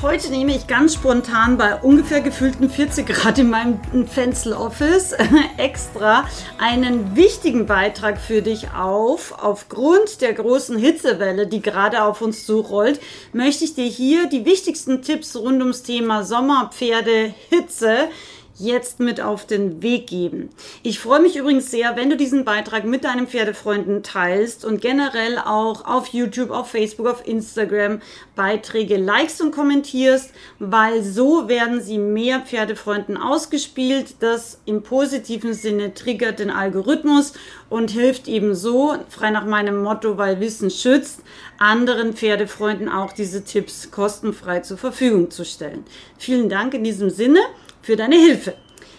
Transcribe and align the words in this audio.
Heute 0.00 0.30
nehme 0.30 0.54
ich 0.54 0.68
ganz 0.68 0.94
spontan 0.94 1.56
bei 1.56 1.74
ungefähr 1.74 2.20
gefühlten 2.20 2.70
40 2.70 3.04
Grad 3.04 3.36
in 3.40 3.50
meinem 3.50 3.80
Fenster-Office 4.06 5.16
extra 5.58 6.24
einen 6.56 7.16
wichtigen 7.16 7.66
Beitrag 7.66 8.20
für 8.20 8.40
dich 8.40 8.70
auf. 8.70 9.34
Aufgrund 9.42 10.20
der 10.20 10.34
großen 10.34 10.78
Hitzewelle, 10.78 11.48
die 11.48 11.60
gerade 11.60 12.04
auf 12.04 12.22
uns 12.22 12.46
zurollt, 12.46 13.00
möchte 13.32 13.64
ich 13.64 13.74
dir 13.74 13.86
hier 13.86 14.28
die 14.28 14.44
wichtigsten 14.44 15.02
Tipps 15.02 15.34
rund 15.34 15.60
ums 15.60 15.82
Thema 15.82 16.22
Sommerpferde 16.22 17.34
Hitze 17.48 18.08
jetzt 18.58 19.00
mit 19.00 19.20
auf 19.20 19.46
den 19.46 19.82
Weg 19.82 20.08
geben. 20.08 20.50
Ich 20.82 20.98
freue 20.98 21.20
mich 21.20 21.36
übrigens 21.36 21.70
sehr, 21.70 21.96
wenn 21.96 22.10
du 22.10 22.16
diesen 22.16 22.44
Beitrag 22.44 22.84
mit 22.84 23.04
deinen 23.04 23.26
Pferdefreunden 23.26 24.02
teilst 24.02 24.64
und 24.64 24.80
generell 24.80 25.38
auch 25.38 25.84
auf 25.84 26.08
YouTube, 26.08 26.50
auf 26.50 26.70
Facebook, 26.70 27.06
auf 27.06 27.26
Instagram 27.26 28.00
Beiträge 28.34 28.96
likest 28.96 29.40
und 29.40 29.52
kommentierst, 29.52 30.32
weil 30.58 31.02
so 31.02 31.48
werden 31.48 31.80
sie 31.80 31.98
mehr 31.98 32.40
Pferdefreunden 32.40 33.16
ausgespielt. 33.16 34.16
Das 34.20 34.60
im 34.64 34.82
positiven 34.82 35.54
Sinne 35.54 35.94
triggert 35.94 36.38
den 36.38 36.50
Algorithmus 36.50 37.34
und 37.68 37.90
hilft 37.90 38.28
eben 38.28 38.54
so, 38.54 38.96
frei 39.08 39.30
nach 39.30 39.44
meinem 39.44 39.82
Motto, 39.82 40.18
weil 40.18 40.40
Wissen 40.40 40.70
schützt, 40.70 41.20
anderen 41.58 42.14
Pferdefreunden 42.14 42.88
auch 42.88 43.12
diese 43.12 43.44
Tipps 43.44 43.90
kostenfrei 43.90 44.60
zur 44.60 44.78
Verfügung 44.78 45.30
zu 45.30 45.44
stellen. 45.44 45.84
Vielen 46.18 46.48
Dank 46.48 46.74
in 46.74 46.84
diesem 46.84 47.10
Sinne 47.10 47.40
für 47.88 47.96
deine 47.96 48.16
Hilfe. 48.16 48.52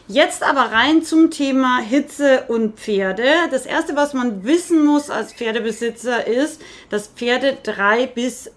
Jetzt 0.07 0.41
aber 0.41 0.71
rein 0.71 1.03
zum 1.03 1.29
Thema 1.29 1.77
Hitze 1.77 2.45
und 2.47 2.79
Pferde. 2.79 3.23
Das 3.51 3.67
erste, 3.67 3.95
was 3.95 4.15
man 4.15 4.45
wissen 4.45 4.83
muss 4.83 5.11
als 5.11 5.31
Pferdebesitzer 5.31 6.25
ist, 6.25 6.59
dass 6.89 7.05
Pferde 7.05 7.59
drei 7.61 8.07
bis 8.07 8.49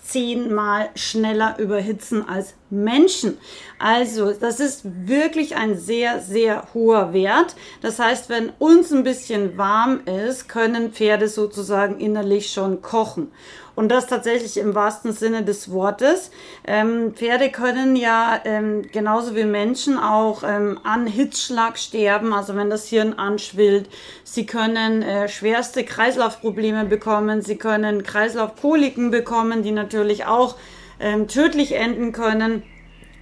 zehnmal 0.00 0.90
schneller 0.94 1.58
überhitzen 1.58 2.28
als 2.28 2.54
Menschen. 2.70 3.36
Also, 3.80 4.32
das 4.32 4.60
ist 4.60 4.82
wirklich 4.84 5.56
ein 5.56 5.76
sehr, 5.76 6.20
sehr 6.20 6.68
hoher 6.72 7.12
Wert. 7.12 7.56
Das 7.80 7.98
heißt, 7.98 8.28
wenn 8.28 8.50
uns 8.60 8.92
ein 8.92 9.02
bisschen 9.02 9.58
warm 9.58 10.02
ist, 10.06 10.48
können 10.48 10.92
Pferde 10.92 11.26
sozusagen 11.26 11.98
innerlich 11.98 12.52
schon 12.52 12.80
kochen. 12.80 13.32
Und 13.74 13.88
das 13.88 14.06
tatsächlich 14.06 14.56
im 14.56 14.74
wahrsten 14.74 15.12
Sinne 15.12 15.42
des 15.42 15.70
Wortes. 15.70 16.30
Ähm, 16.64 17.14
Pferde 17.14 17.50
können 17.50 17.96
ja 17.96 18.40
ähm, 18.44 18.82
genauso 18.92 19.34
wie 19.34 19.44
Menschen 19.44 19.98
auch 19.98 20.44
ähm, 20.46 20.78
an 20.84 21.06
Hitzschlag 21.06 21.76
sterben, 21.78 22.32
also 22.32 22.54
wenn 22.54 22.70
das 22.70 22.88
Hirn 22.88 23.14
anschwillt. 23.14 23.88
Sie 24.22 24.46
können 24.46 25.02
äh, 25.02 25.28
schwerste 25.28 25.84
Kreislaufprobleme 25.84 26.84
bekommen. 26.84 27.42
Sie 27.42 27.56
können 27.56 28.04
Kreislaufkoliken 28.04 29.10
bekommen, 29.10 29.62
die 29.62 29.72
natürlich 29.72 30.26
auch 30.26 30.56
ähm, 31.00 31.26
tödlich 31.26 31.72
enden 31.72 32.12
können. 32.12 32.62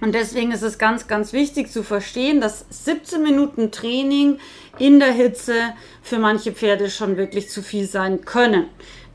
Und 0.01 0.13
deswegen 0.13 0.51
ist 0.51 0.63
es 0.63 0.77
ganz, 0.77 1.07
ganz 1.07 1.31
wichtig 1.31 1.71
zu 1.71 1.81
verstehen, 1.81 2.41
dass 2.41 2.65
17 2.69 3.23
Minuten 3.23 3.71
Training 3.71 4.37
in 4.77 4.99
der 4.99 5.13
Hitze 5.13 5.53
für 6.01 6.19
manche 6.19 6.51
Pferde 6.51 6.89
schon 6.89 7.15
wirklich 7.15 7.49
zu 7.49 7.61
viel 7.61 7.87
sein 7.87 8.25
können. 8.25 8.65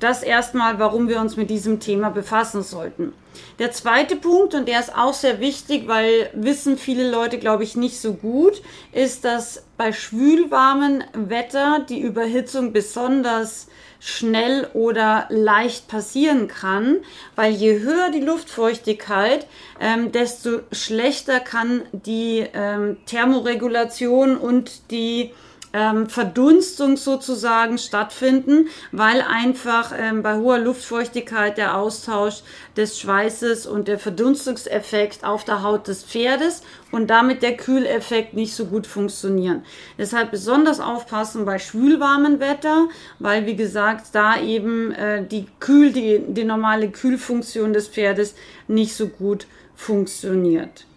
Das 0.00 0.22
erstmal, 0.22 0.78
warum 0.78 1.08
wir 1.08 1.20
uns 1.20 1.36
mit 1.36 1.50
diesem 1.50 1.80
Thema 1.80 2.10
befassen 2.10 2.62
sollten. 2.62 3.12
Der 3.58 3.72
zweite 3.72 4.16
Punkt, 4.16 4.54
und 4.54 4.68
der 4.68 4.80
ist 4.80 4.96
auch 4.96 5.14
sehr 5.14 5.40
wichtig, 5.40 5.88
weil 5.88 6.30
wissen 6.34 6.78
viele 6.78 7.10
Leute, 7.10 7.38
glaube 7.38 7.64
ich, 7.64 7.76
nicht 7.76 8.00
so 8.00 8.14
gut, 8.14 8.62
ist, 8.92 9.24
dass 9.24 9.64
bei 9.76 9.92
schwülwarmem 9.92 11.02
Wetter 11.12 11.84
die 11.88 12.00
Überhitzung 12.00 12.72
besonders 12.72 13.68
schnell 14.00 14.68
oder 14.74 15.26
leicht 15.28 15.88
passieren 15.88 16.46
kann, 16.46 16.98
weil 17.34 17.52
je 17.52 17.80
höher 17.80 18.10
die 18.10 18.20
Luftfeuchtigkeit, 18.20 19.46
ähm, 19.80 20.12
desto 20.12 20.60
schlechter 20.70 21.40
kann 21.40 21.82
die 21.92 22.46
ähm, 22.54 22.98
Thermoregulation 23.06 24.36
und 24.36 24.90
die 24.92 25.32
ähm, 25.72 26.08
Verdunstung 26.08 26.96
sozusagen 26.96 27.78
stattfinden, 27.78 28.68
weil 28.92 29.20
einfach 29.22 29.92
ähm, 29.96 30.22
bei 30.22 30.36
hoher 30.36 30.58
Luftfeuchtigkeit 30.58 31.58
der 31.58 31.76
Austausch 31.76 32.42
des 32.76 32.98
Schweißes 32.98 33.66
und 33.66 33.88
der 33.88 33.98
Verdunstungseffekt 33.98 35.24
auf 35.24 35.44
der 35.44 35.62
Haut 35.62 35.88
des 35.88 36.04
Pferdes 36.04 36.62
und 36.90 37.08
damit 37.10 37.42
der 37.42 37.56
Kühleffekt 37.56 38.34
nicht 38.34 38.54
so 38.54 38.66
gut 38.66 38.86
funktionieren. 38.86 39.64
Deshalb 39.98 40.30
besonders 40.30 40.80
aufpassen 40.80 41.44
bei 41.44 41.58
schwülwarmem 41.58 42.40
Wetter, 42.40 42.88
weil 43.18 43.46
wie 43.46 43.56
gesagt 43.56 44.06
da 44.12 44.40
eben 44.40 44.92
äh, 44.92 45.26
die 45.26 45.46
Kühl, 45.60 45.92
die, 45.92 46.22
die 46.28 46.44
normale 46.44 46.90
Kühlfunktion 46.90 47.72
des 47.72 47.88
Pferdes 47.88 48.34
nicht 48.68 48.94
so 48.94 49.08
gut 49.08 49.46
funktioniert. 49.76 50.87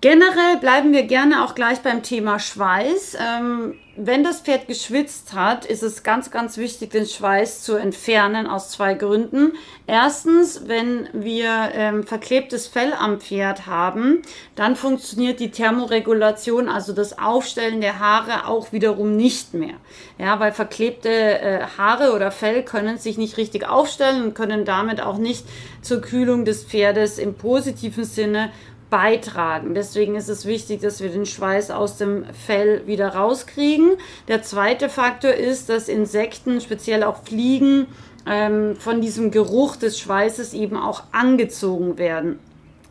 Generell 0.00 0.58
bleiben 0.60 0.92
wir 0.92 1.02
gerne 1.02 1.44
auch 1.44 1.56
gleich 1.56 1.80
beim 1.80 2.04
Thema 2.04 2.38
Schweiß. 2.38 3.16
Ähm, 3.20 3.74
wenn 3.96 4.22
das 4.22 4.42
Pferd 4.42 4.68
geschwitzt 4.68 5.32
hat, 5.32 5.64
ist 5.64 5.82
es 5.82 6.04
ganz, 6.04 6.30
ganz 6.30 6.56
wichtig, 6.56 6.90
den 6.90 7.04
Schweiß 7.04 7.62
zu 7.62 7.74
entfernen 7.74 8.46
aus 8.46 8.70
zwei 8.70 8.94
Gründen. 8.94 9.54
Erstens, 9.88 10.68
wenn 10.68 11.08
wir 11.12 11.70
ähm, 11.72 12.04
verklebtes 12.04 12.68
Fell 12.68 12.92
am 12.92 13.20
Pferd 13.20 13.66
haben, 13.66 14.22
dann 14.54 14.76
funktioniert 14.76 15.40
die 15.40 15.50
Thermoregulation, 15.50 16.68
also 16.68 16.92
das 16.92 17.18
Aufstellen 17.18 17.80
der 17.80 17.98
Haare, 17.98 18.46
auch 18.46 18.70
wiederum 18.70 19.16
nicht 19.16 19.52
mehr. 19.52 19.74
Ja, 20.16 20.38
weil 20.38 20.52
verklebte 20.52 21.10
äh, 21.10 21.62
Haare 21.76 22.14
oder 22.14 22.30
Fell 22.30 22.62
können 22.62 22.98
sich 22.98 23.18
nicht 23.18 23.36
richtig 23.36 23.68
aufstellen 23.68 24.22
und 24.22 24.34
können 24.34 24.64
damit 24.64 25.00
auch 25.00 25.18
nicht 25.18 25.44
zur 25.82 26.00
Kühlung 26.00 26.44
des 26.44 26.62
Pferdes 26.62 27.18
im 27.18 27.34
positiven 27.34 28.04
Sinne 28.04 28.52
beitragen. 28.90 29.74
Deswegen 29.74 30.14
ist 30.14 30.28
es 30.28 30.46
wichtig, 30.46 30.80
dass 30.80 31.00
wir 31.00 31.10
den 31.10 31.26
Schweiß 31.26 31.70
aus 31.70 31.96
dem 31.96 32.24
Fell 32.46 32.86
wieder 32.86 33.08
rauskriegen. 33.14 33.92
Der 34.28 34.42
zweite 34.42 34.88
Faktor 34.88 35.32
ist, 35.32 35.68
dass 35.68 35.88
Insekten, 35.88 36.60
speziell 36.60 37.02
auch 37.02 37.22
Fliegen, 37.22 37.86
ähm, 38.26 38.76
von 38.76 39.00
diesem 39.00 39.30
Geruch 39.30 39.76
des 39.76 39.98
Schweißes 39.98 40.54
eben 40.54 40.76
auch 40.76 41.02
angezogen 41.12 41.98
werden. 41.98 42.38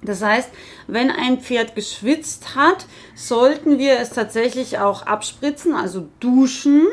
Das 0.01 0.21
heißt, 0.21 0.49
wenn 0.87 1.09
ein 1.09 1.39
Pferd 1.39 1.75
geschwitzt 1.75 2.55
hat, 2.55 2.85
sollten 3.15 3.79
wir 3.79 3.99
es 3.99 4.11
tatsächlich 4.11 4.77
auch 4.77 5.03
abspritzen, 5.03 5.73
also 5.73 6.07
duschen. 6.19 6.87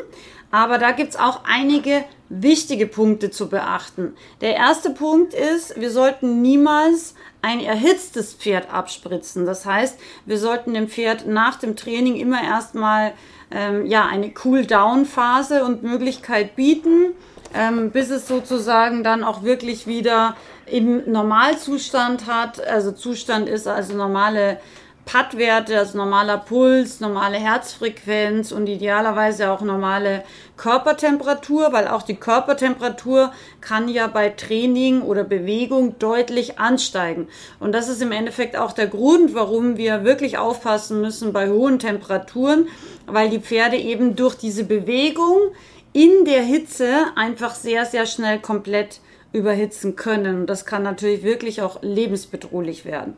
Aber 0.55 0.77
da 0.77 0.91
gibt's 0.91 1.17
auch 1.17 1.41
einige 1.43 2.05
wichtige 2.29 2.87
Punkte 2.87 3.29
zu 3.29 3.49
beachten. 3.49 4.13
Der 4.39 4.55
erste 4.55 4.89
Punkt 4.89 5.33
ist, 5.33 5.77
wir 5.77 5.91
sollten 5.91 6.41
niemals 6.41 7.13
ein 7.41 7.59
erhitztes 7.59 8.33
Pferd 8.33 8.73
abspritzen. 8.73 9.45
Das 9.45 9.65
heißt, 9.65 9.99
wir 10.25 10.37
sollten 10.37 10.73
dem 10.73 10.87
Pferd 10.87 11.27
nach 11.27 11.59
dem 11.59 11.75
Training 11.75 12.15
immer 12.15 12.41
erstmal 12.41 13.11
ähm, 13.51 13.85
ja, 13.85 14.05
eine 14.05 14.31
Cool-Down-Phase 14.45 15.65
und 15.65 15.83
Möglichkeit 15.83 16.55
bieten, 16.55 17.11
ähm, 17.53 17.91
bis 17.91 18.09
es 18.09 18.25
sozusagen 18.25 19.03
dann 19.03 19.25
auch 19.25 19.43
wirklich 19.43 19.87
wieder 19.87 20.37
im 20.67 21.11
Normalzustand 21.11 22.27
hat. 22.27 22.65
Also 22.65 22.93
Zustand 22.93 23.49
ist 23.49 23.67
also 23.67 23.93
normale 23.93 24.61
Pattwerte, 25.05 25.77
also 25.77 25.97
normaler 25.97 26.37
Puls, 26.39 26.99
normale 26.99 27.37
Herzfrequenz 27.37 28.51
und 28.51 28.67
idealerweise 28.67 29.51
auch 29.51 29.61
normale 29.61 30.23
Körpertemperatur, 30.57 31.71
weil 31.71 31.87
auch 31.87 32.01
die 32.01 32.15
Körpertemperatur 32.15 33.31
kann 33.61 33.87
ja 33.87 34.07
bei 34.07 34.29
Training 34.29 35.01
oder 35.03 35.23
Bewegung 35.23 35.99
deutlich 35.99 36.57
ansteigen. 36.57 37.27
Und 37.59 37.73
das 37.73 37.87
ist 37.87 38.01
im 38.01 38.11
Endeffekt 38.11 38.57
auch 38.57 38.71
der 38.71 38.87
Grund, 38.87 39.35
warum 39.35 39.77
wir 39.77 40.03
wirklich 40.03 40.37
aufpassen 40.39 41.01
müssen 41.01 41.33
bei 41.33 41.49
hohen 41.49 41.77
Temperaturen, 41.77 42.67
weil 43.05 43.29
die 43.29 43.39
Pferde 43.39 43.77
eben 43.77 44.15
durch 44.15 44.35
diese 44.35 44.63
Bewegung 44.63 45.39
in 45.93 46.25
der 46.25 46.41
Hitze 46.41 46.89
einfach 47.15 47.53
sehr, 47.53 47.85
sehr 47.85 48.05
schnell 48.05 48.39
komplett 48.39 48.99
überhitzen 49.33 49.95
können. 49.95 50.41
Und 50.41 50.47
das 50.47 50.65
kann 50.65 50.83
natürlich 50.83 51.23
wirklich 51.23 51.61
auch 51.61 51.81
lebensbedrohlich 51.81 52.85
werden. 52.85 53.15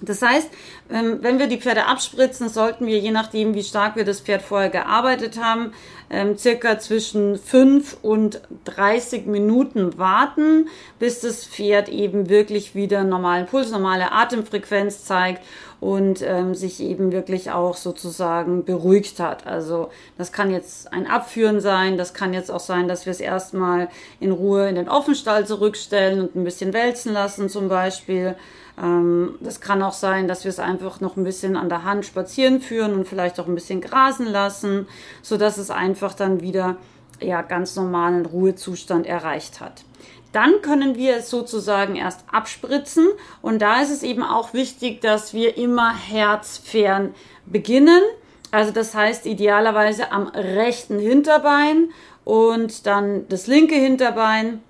Das 0.00 0.22
heißt, 0.22 0.48
ähm, 0.90 1.18
wenn 1.22 1.38
wir 1.38 1.48
die 1.48 1.60
Pferde 1.60 1.86
abspritzen, 1.86 2.48
sollten 2.48 2.86
wir, 2.86 2.98
je 2.98 3.10
nachdem, 3.10 3.54
wie 3.54 3.64
stark 3.64 3.96
wir 3.96 4.04
das 4.04 4.20
Pferd 4.20 4.42
vorher 4.42 4.70
gearbeitet 4.70 5.42
haben, 5.42 5.72
ähm, 6.10 6.38
circa 6.38 6.78
zwischen 6.78 7.36
5 7.36 7.98
und 8.02 8.40
30 8.64 9.26
Minuten 9.26 9.98
warten, 9.98 10.68
bis 10.98 11.20
das 11.20 11.44
Pferd 11.44 11.88
eben 11.88 12.28
wirklich 12.28 12.74
wieder 12.74 13.02
normalen 13.02 13.46
Puls, 13.46 13.70
normale 13.70 14.12
Atemfrequenz 14.12 15.04
zeigt 15.04 15.42
und 15.80 16.22
ähm, 16.22 16.54
sich 16.54 16.80
eben 16.80 17.12
wirklich 17.12 17.50
auch 17.50 17.76
sozusagen 17.76 18.64
beruhigt 18.64 19.20
hat. 19.20 19.46
Also 19.46 19.90
das 20.16 20.32
kann 20.32 20.50
jetzt 20.50 20.92
ein 20.92 21.06
Abführen 21.06 21.60
sein, 21.60 21.96
das 21.96 22.14
kann 22.14 22.32
jetzt 22.32 22.50
auch 22.50 22.60
sein, 22.60 22.88
dass 22.88 23.04
wir 23.04 23.10
es 23.10 23.20
erstmal 23.20 23.88
in 24.20 24.32
Ruhe 24.32 24.68
in 24.68 24.76
den 24.76 24.88
Offenstall 24.88 25.46
zurückstellen 25.46 26.20
und 26.20 26.36
ein 26.36 26.44
bisschen 26.44 26.72
wälzen 26.72 27.12
lassen 27.12 27.48
zum 27.48 27.68
Beispiel. 27.68 28.36
Ähm, 28.80 29.34
das 29.40 29.60
kann 29.60 29.82
auch 29.82 29.92
sein, 29.92 30.28
dass 30.28 30.44
wir 30.44 30.50
es 30.50 30.58
einfach 30.58 31.00
noch 31.00 31.16
ein 31.16 31.24
bisschen 31.24 31.56
an 31.56 31.68
der 31.68 31.84
Hand 31.84 32.06
spazieren 32.06 32.60
führen 32.60 32.94
und 32.94 33.08
vielleicht 33.08 33.40
auch 33.40 33.46
ein 33.46 33.54
bisschen 33.54 33.80
grasen 33.80 34.26
lassen, 34.26 34.86
so 35.22 35.36
dass 35.36 35.58
es 35.58 35.70
einfach 35.70 36.14
dann 36.14 36.40
wieder 36.40 36.76
ja 37.20 37.42
ganz 37.42 37.76
normalen 37.76 38.26
Ruhezustand 38.26 39.06
erreicht 39.06 39.60
hat. 39.60 39.84
Dann 40.32 40.60
können 40.60 40.96
wir 40.96 41.16
es 41.16 41.30
sozusagen 41.30 41.96
erst 41.96 42.24
abspritzen 42.30 43.08
und 43.40 43.60
da 43.60 43.80
ist 43.80 43.90
es 43.90 44.02
eben 44.02 44.22
auch 44.22 44.52
wichtig, 44.52 45.00
dass 45.00 45.32
wir 45.32 45.56
immer 45.56 45.94
herzfern 45.94 47.14
beginnen. 47.46 48.02
Also 48.50 48.70
das 48.70 48.94
heißt 48.94 49.26
idealerweise 49.26 50.12
am 50.12 50.28
rechten 50.28 50.98
Hinterbein 50.98 51.90
und 52.24 52.86
dann 52.86 53.26
das 53.28 53.46
linke 53.46 53.74
Hinterbein, 53.74 54.62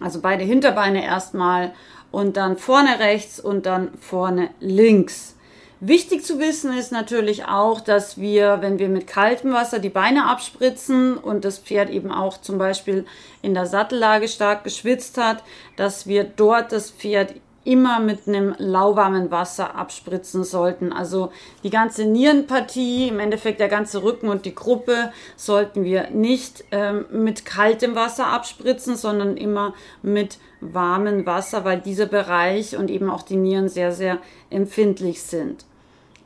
also 0.00 0.20
beide 0.20 0.44
Hinterbeine 0.44 1.04
erstmal 1.04 1.74
und 2.14 2.36
dann 2.36 2.56
vorne 2.56 3.00
rechts 3.00 3.40
und 3.40 3.66
dann 3.66 3.90
vorne 4.00 4.50
links. 4.60 5.34
Wichtig 5.80 6.24
zu 6.24 6.38
wissen 6.38 6.72
ist 6.72 6.92
natürlich 6.92 7.44
auch, 7.44 7.80
dass 7.80 8.18
wir, 8.18 8.58
wenn 8.62 8.78
wir 8.78 8.88
mit 8.88 9.06
kaltem 9.06 9.52
Wasser 9.52 9.80
die 9.80 9.90
Beine 9.90 10.26
abspritzen 10.26 11.18
und 11.18 11.44
das 11.44 11.58
Pferd 11.58 11.90
eben 11.90 12.10
auch 12.12 12.40
zum 12.40 12.56
Beispiel 12.56 13.04
in 13.42 13.52
der 13.52 13.66
Sattellage 13.66 14.28
stark 14.28 14.64
geschwitzt 14.64 15.18
hat, 15.18 15.42
dass 15.76 16.06
wir 16.06 16.24
dort 16.24 16.72
das 16.72 16.90
Pferd 16.90 17.34
immer 17.64 17.98
mit 17.98 18.28
einem 18.28 18.54
lauwarmen 18.58 19.30
Wasser 19.30 19.74
abspritzen 19.74 20.44
sollten. 20.44 20.92
Also 20.92 21.32
die 21.62 21.70
ganze 21.70 22.04
Nierenpartie, 22.04 23.08
im 23.08 23.20
Endeffekt 23.20 23.60
der 23.60 23.68
ganze 23.68 24.02
Rücken 24.02 24.28
und 24.28 24.44
die 24.44 24.54
Gruppe 24.54 25.12
sollten 25.36 25.84
wir 25.84 26.10
nicht 26.10 26.64
ähm, 26.70 27.06
mit 27.10 27.44
kaltem 27.44 27.94
Wasser 27.94 28.26
abspritzen, 28.26 28.96
sondern 28.96 29.36
immer 29.36 29.74
mit 30.02 30.38
warmem 30.60 31.26
Wasser, 31.26 31.64
weil 31.64 31.80
dieser 31.80 32.06
Bereich 32.06 32.76
und 32.76 32.90
eben 32.90 33.10
auch 33.10 33.22
die 33.22 33.36
Nieren 33.36 33.68
sehr, 33.68 33.92
sehr 33.92 34.18
empfindlich 34.50 35.22
sind. 35.22 35.64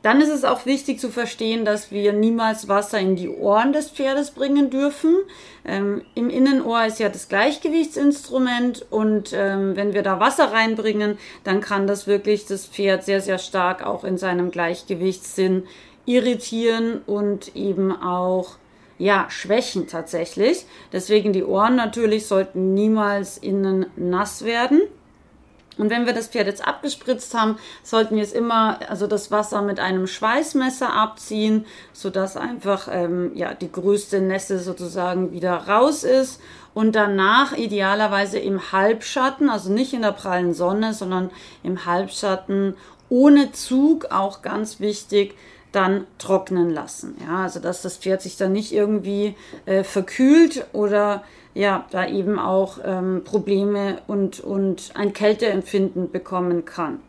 Dann 0.01 0.21
ist 0.21 0.29
es 0.29 0.45
auch 0.45 0.65
wichtig 0.65 0.99
zu 0.99 1.09
verstehen, 1.09 1.65
dass 1.65 1.91
wir 1.91 2.13
niemals 2.13 2.69
Wasser 2.69 2.99
in 2.99 3.17
die 3.17 3.27
Ohren 3.27 3.73
des 3.73 3.89
Pferdes 3.89 4.31
bringen 4.31 4.69
dürfen. 4.69 5.13
Ähm, 5.65 6.03
Im 6.15 6.29
Innenohr 6.29 6.85
ist 6.85 6.99
ja 6.99 7.09
das 7.09 7.27
Gleichgewichtsinstrument 7.27 8.85
und 8.89 9.33
ähm, 9.33 9.75
wenn 9.75 9.93
wir 9.93 10.01
da 10.01 10.21
Wasser 10.21 10.53
reinbringen, 10.53 11.17
dann 11.43 11.59
kann 11.59 11.85
das 11.85 12.07
wirklich 12.07 12.45
das 12.45 12.65
Pferd 12.65 13.03
sehr, 13.03 13.19
sehr 13.19 13.39
stark 13.39 13.85
auch 13.85 14.05
in 14.05 14.17
seinem 14.17 14.51
Gleichgewichtssinn 14.51 15.63
irritieren 16.05 17.01
und 17.05 17.55
eben 17.57 17.91
auch 17.91 18.55
ja, 18.97 19.27
schwächen 19.29 19.87
tatsächlich. 19.87 20.65
Deswegen 20.93 21.33
die 21.33 21.43
Ohren 21.43 21.75
natürlich 21.75 22.25
sollten 22.25 22.73
niemals 22.73 23.37
innen 23.37 23.85
nass 23.95 24.45
werden. 24.45 24.81
Und 25.79 25.89
wenn 25.89 26.05
wir 26.05 26.13
das 26.13 26.27
Pferd 26.27 26.47
jetzt 26.47 26.67
abgespritzt 26.67 27.33
haben, 27.33 27.57
sollten 27.83 28.17
wir 28.17 28.23
es 28.23 28.33
immer, 28.33 28.79
also 28.89 29.07
das 29.07 29.31
Wasser 29.31 29.61
mit 29.61 29.79
einem 29.79 30.07
Schweißmesser 30.07 30.93
abziehen, 30.93 31.65
sodass 31.93 32.35
einfach 32.35 32.89
ähm, 32.91 33.31
ja, 33.33 33.53
die 33.53 33.71
größte 33.71 34.19
Nässe 34.19 34.59
sozusagen 34.59 35.31
wieder 35.31 35.53
raus 35.53 36.03
ist. 36.03 36.41
Und 36.73 36.95
danach 36.95 37.57
idealerweise 37.57 38.39
im 38.39 38.73
Halbschatten, 38.73 39.49
also 39.49 39.71
nicht 39.71 39.93
in 39.93 40.01
der 40.01 40.11
prallen 40.11 40.53
Sonne, 40.53 40.93
sondern 40.93 41.31
im 41.63 41.85
Halbschatten 41.85 42.75
ohne 43.07 43.53
Zug, 43.53 44.11
auch 44.11 44.41
ganz 44.41 44.81
wichtig, 44.81 45.35
dann 45.71 46.07
trocknen 46.17 46.71
lassen. 46.71 47.15
Ja, 47.25 47.43
also 47.43 47.59
dass 47.59 47.81
das 47.81 47.97
Pferd 47.97 48.21
sich 48.21 48.37
dann 48.37 48.51
nicht 48.51 48.73
irgendwie 48.73 49.35
äh, 49.65 49.83
verkühlt 49.83 50.65
oder 50.73 51.23
ja, 51.59 51.85
da 51.91 52.07
eben 52.07 52.39
auch 52.39 52.77
ähm, 52.85 53.23
Probleme 53.25 53.97
und, 54.07 54.39
und 54.39 54.91
ein 54.93 55.11
Kälteempfinden 55.11 56.09
bekommen 56.09 56.63
kann. 56.63 57.01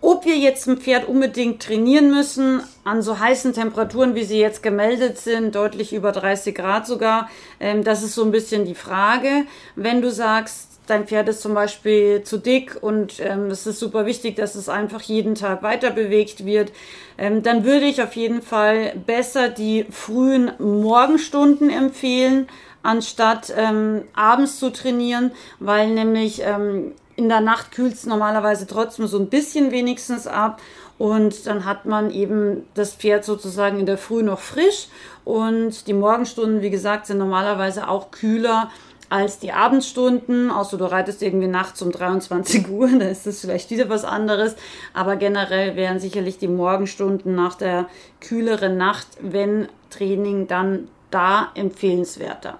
Ob 0.00 0.24
wir 0.24 0.36
jetzt 0.36 0.66
ein 0.66 0.78
Pferd 0.78 1.06
unbedingt 1.06 1.62
trainieren 1.62 2.10
müssen, 2.10 2.62
an 2.82 3.00
so 3.00 3.20
heißen 3.20 3.52
Temperaturen, 3.52 4.16
wie 4.16 4.24
sie 4.24 4.40
jetzt 4.40 4.64
gemeldet 4.64 5.18
sind, 5.18 5.54
deutlich 5.54 5.92
über 5.92 6.10
30 6.10 6.52
Grad 6.52 6.88
sogar, 6.88 7.30
ähm, 7.60 7.84
das 7.84 8.02
ist 8.02 8.16
so 8.16 8.24
ein 8.24 8.32
bisschen 8.32 8.64
die 8.64 8.74
Frage. 8.74 9.44
Wenn 9.76 10.02
du 10.02 10.10
sagst, 10.10 10.75
dein 10.86 11.06
Pferd 11.06 11.28
ist 11.28 11.42
zum 11.42 11.54
Beispiel 11.54 12.22
zu 12.22 12.38
dick 12.38 12.78
und 12.80 13.20
ähm, 13.20 13.50
es 13.50 13.66
ist 13.66 13.78
super 13.78 14.06
wichtig, 14.06 14.36
dass 14.36 14.54
es 14.54 14.68
einfach 14.68 15.02
jeden 15.02 15.34
Tag 15.34 15.62
weiter 15.62 15.90
bewegt 15.90 16.44
wird, 16.44 16.72
ähm, 17.18 17.42
dann 17.42 17.64
würde 17.64 17.86
ich 17.86 18.02
auf 18.02 18.14
jeden 18.16 18.42
Fall 18.42 18.92
besser 19.06 19.48
die 19.48 19.84
frühen 19.90 20.52
Morgenstunden 20.58 21.70
empfehlen, 21.70 22.48
anstatt 22.82 23.52
ähm, 23.56 24.02
abends 24.14 24.58
zu 24.58 24.70
trainieren, 24.70 25.32
weil 25.58 25.90
nämlich 25.90 26.42
ähm, 26.42 26.92
in 27.16 27.28
der 27.28 27.40
Nacht 27.40 27.72
kühlt 27.72 27.94
es 27.94 28.06
normalerweise 28.06 28.66
trotzdem 28.66 29.06
so 29.06 29.18
ein 29.18 29.28
bisschen 29.28 29.72
wenigstens 29.72 30.26
ab 30.26 30.60
und 30.98 31.46
dann 31.46 31.64
hat 31.64 31.84
man 31.86 32.10
eben 32.10 32.66
das 32.74 32.94
Pferd 32.94 33.24
sozusagen 33.24 33.80
in 33.80 33.86
der 33.86 33.98
Früh 33.98 34.22
noch 34.22 34.40
frisch 34.40 34.88
und 35.24 35.86
die 35.86 35.92
Morgenstunden, 35.92 36.62
wie 36.62 36.70
gesagt, 36.70 37.06
sind 37.06 37.18
normalerweise 37.18 37.88
auch 37.88 38.10
kühler 38.10 38.70
als 39.08 39.38
die 39.38 39.52
Abendstunden, 39.52 40.50
außer 40.50 40.78
du 40.78 40.84
reitest 40.84 41.22
irgendwie 41.22 41.46
nachts 41.46 41.82
um 41.82 41.92
23 41.92 42.68
Uhr, 42.70 42.88
da 42.98 43.06
ist 43.06 43.26
das 43.26 43.40
vielleicht 43.40 43.70
wieder 43.70 43.88
was 43.88 44.04
anderes. 44.04 44.56
Aber 44.94 45.16
generell 45.16 45.76
wären 45.76 46.00
sicherlich 46.00 46.38
die 46.38 46.48
Morgenstunden 46.48 47.34
nach 47.34 47.54
der 47.54 47.88
kühleren 48.20 48.76
Nacht, 48.76 49.06
wenn 49.20 49.68
Training, 49.90 50.46
dann 50.46 50.88
da 51.10 51.50
empfehlenswerter. 51.54 52.58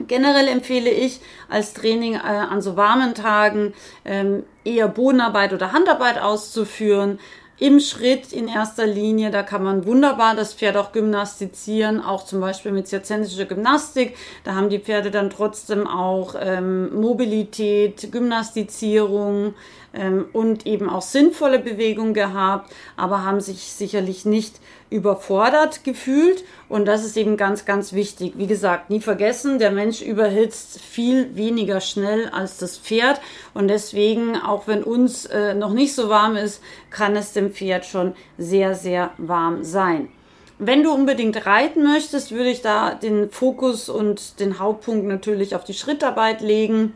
Generell 0.00 0.48
empfehle 0.48 0.90
ich 0.90 1.20
als 1.48 1.72
Training 1.72 2.14
äh, 2.14 2.18
an 2.18 2.60
so 2.60 2.76
warmen 2.76 3.14
Tagen 3.14 3.72
ähm, 4.04 4.44
eher 4.64 4.88
Bodenarbeit 4.88 5.54
oder 5.54 5.72
Handarbeit 5.72 6.20
auszuführen, 6.20 7.18
im 7.58 7.80
Schritt 7.80 8.32
in 8.32 8.48
erster 8.48 8.86
Linie. 8.86 9.30
Da 9.30 9.42
kann 9.42 9.62
man 9.62 9.86
wunderbar 9.86 10.34
das 10.34 10.54
Pferd 10.54 10.76
auch 10.76 10.92
gymnastizieren, 10.92 12.00
auch 12.00 12.24
zum 12.24 12.40
Beispiel 12.40 12.72
mit 12.72 12.88
zirzentischer 12.88 13.46
Gymnastik. 13.46 14.16
Da 14.44 14.54
haben 14.54 14.68
die 14.68 14.78
Pferde 14.78 15.10
dann 15.10 15.30
trotzdem 15.30 15.86
auch 15.86 16.34
ähm, 16.38 16.94
Mobilität, 16.94 18.12
Gymnastizierung 18.12 19.54
ähm, 19.96 20.26
und 20.32 20.66
eben 20.66 20.88
auch 20.88 21.02
sinnvolle 21.02 21.58
Bewegung 21.58 22.14
gehabt, 22.14 22.72
aber 22.96 23.24
haben 23.24 23.40
sich 23.40 23.72
sicherlich 23.72 24.24
nicht 24.24 24.60
überfordert 24.90 25.84
gefühlt. 25.84 26.44
Und 26.68 26.86
das 26.86 27.04
ist 27.04 27.16
eben 27.16 27.36
ganz, 27.36 27.64
ganz 27.64 27.92
wichtig. 27.92 28.34
Wie 28.36 28.46
gesagt, 28.46 28.90
nie 28.90 29.00
vergessen, 29.00 29.58
der 29.58 29.70
Mensch 29.70 30.02
überhitzt 30.02 30.80
viel 30.80 31.34
weniger 31.34 31.80
schnell 31.80 32.28
als 32.28 32.58
das 32.58 32.78
Pferd. 32.78 33.20
Und 33.54 33.68
deswegen, 33.68 34.36
auch 34.36 34.66
wenn 34.66 34.84
uns 34.84 35.26
äh, 35.26 35.54
noch 35.54 35.72
nicht 35.72 35.94
so 35.94 36.08
warm 36.08 36.36
ist, 36.36 36.62
kann 36.90 37.16
es 37.16 37.32
dem 37.32 37.52
Pferd 37.52 37.84
schon 37.84 38.14
sehr, 38.38 38.74
sehr 38.74 39.10
warm 39.18 39.64
sein. 39.64 40.08
Wenn 40.58 40.82
du 40.82 40.90
unbedingt 40.90 41.44
reiten 41.44 41.82
möchtest, 41.82 42.32
würde 42.32 42.48
ich 42.48 42.62
da 42.62 42.94
den 42.94 43.30
Fokus 43.30 43.90
und 43.90 44.40
den 44.40 44.58
Hauptpunkt 44.58 45.06
natürlich 45.06 45.54
auf 45.54 45.64
die 45.64 45.74
Schrittarbeit 45.74 46.40
legen. 46.40 46.94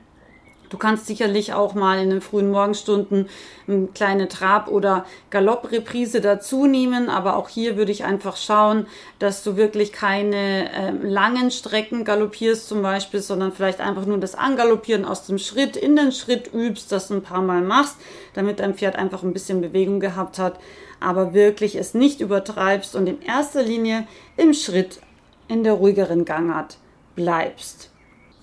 Du 0.71 0.79
kannst 0.79 1.07
sicherlich 1.07 1.53
auch 1.53 1.75
mal 1.75 2.01
in 2.01 2.11
den 2.11 2.21
frühen 2.21 2.49
Morgenstunden 2.53 3.29
eine 3.67 3.89
kleine 3.89 4.29
Trab- 4.29 4.69
oder 4.69 5.05
Galoppreprise 5.31 6.21
dazu 6.21 6.65
nehmen, 6.67 7.09
aber 7.09 7.37
auch 7.37 7.49
hier 7.49 7.77
würde 7.77 7.91
ich 7.91 8.05
einfach 8.05 8.37
schauen, 8.37 8.87
dass 9.19 9.43
du 9.43 9.57
wirklich 9.57 9.93
keine 9.93 10.73
äh, 10.73 10.91
langen 10.93 11.51
Strecken 11.51 12.05
galoppierst 12.05 12.69
zum 12.69 12.83
Beispiel, 12.83 13.21
sondern 13.21 13.51
vielleicht 13.51 13.81
einfach 13.81 14.07
nur 14.07 14.19
das 14.19 14.37
Angaloppieren 14.37 15.05
aus 15.05 15.27
dem 15.27 15.39
Schritt 15.39 15.77
in 15.77 15.97
den 15.97 16.13
Schritt 16.13 16.55
übst, 16.55 16.93
das 16.93 17.11
ein 17.11 17.23
paar 17.23 17.43
Mal 17.43 17.63
machst, 17.63 17.97
damit 18.35 18.61
dein 18.61 18.75
Pferd 18.75 18.95
einfach 18.95 19.25
ein 19.25 19.33
bisschen 19.33 19.61
Bewegung 19.61 19.99
gehabt 19.99 20.39
hat, 20.39 20.61
aber 21.01 21.35
wirklich 21.35 21.75
es 21.75 21.95
nicht 21.95 22.21
übertreibst 22.21 22.95
und 22.95 23.09
in 23.09 23.21
erster 23.23 23.65
Linie 23.65 24.07
im 24.37 24.55
Schritt 24.55 25.01
in 25.49 25.65
der 25.65 25.73
ruhigeren 25.73 26.25
Gangart 26.25 26.77
bleibst 27.17 27.90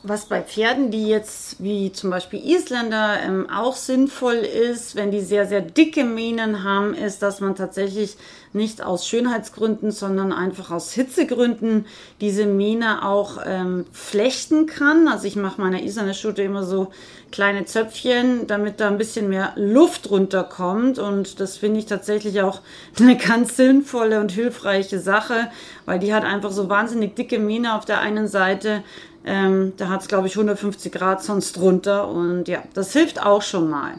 was 0.07 0.25
bei 0.25 0.41
Pferden, 0.41 0.91
die 0.91 1.07
jetzt 1.07 1.61
wie 1.63 1.91
zum 1.91 2.09
Beispiel 2.09 2.43
Isländer 2.43 3.19
ähm, 3.21 3.49
auch 3.49 3.75
sinnvoll 3.75 4.35
ist, 4.35 4.95
wenn 4.95 5.11
die 5.11 5.21
sehr, 5.21 5.45
sehr 5.45 5.61
dicke 5.61 6.03
Mähnen 6.03 6.63
haben, 6.63 6.93
ist, 6.93 7.21
dass 7.21 7.39
man 7.39 7.55
tatsächlich 7.55 8.17
nicht 8.53 8.81
aus 8.81 9.07
Schönheitsgründen, 9.07 9.91
sondern 9.91 10.31
einfach 10.31 10.71
aus 10.71 10.91
Hitzegründen 10.93 11.85
diese 12.21 12.45
Mähne 12.45 13.05
auch 13.05 13.39
ähm, 13.45 13.85
flechten 13.91 14.65
kann. 14.65 15.07
Also 15.07 15.27
ich 15.27 15.35
mache 15.35 15.61
meiner 15.61 15.81
Isländer 15.83 16.13
Schute 16.13 16.43
immer 16.43 16.63
so 16.63 16.91
kleine 17.31 17.65
Zöpfchen, 17.65 18.47
damit 18.47 18.79
da 18.79 18.87
ein 18.87 18.97
bisschen 18.97 19.29
mehr 19.29 19.53
Luft 19.55 20.09
runterkommt. 20.09 20.99
Und 20.99 21.39
das 21.39 21.57
finde 21.57 21.79
ich 21.79 21.85
tatsächlich 21.85 22.41
auch 22.41 22.61
eine 22.99 23.17
ganz 23.17 23.57
sinnvolle 23.57 24.19
und 24.19 24.31
hilfreiche 24.31 24.99
Sache, 24.99 25.49
weil 25.85 25.99
die 25.99 26.13
hat 26.13 26.23
einfach 26.23 26.51
so 26.51 26.69
wahnsinnig 26.69 27.15
dicke 27.15 27.39
Mähne 27.39 27.75
auf 27.75 27.85
der 27.85 27.99
einen 27.99 28.27
Seite 28.27 28.83
ähm, 29.27 29.73
da 29.75 29.89
hat 29.89 30.01
es, 30.01 30.07
glaube 30.07 30.27
ich, 30.27 30.35
150 30.35 30.91
Grad 30.91 31.21
sonst 31.21 31.57
drunter. 31.57 32.07
Und 32.07 32.47
ja, 32.47 32.63
das 32.73 32.93
hilft 32.93 33.21
auch 33.21 33.41
schon 33.41 33.69
mal. 33.69 33.95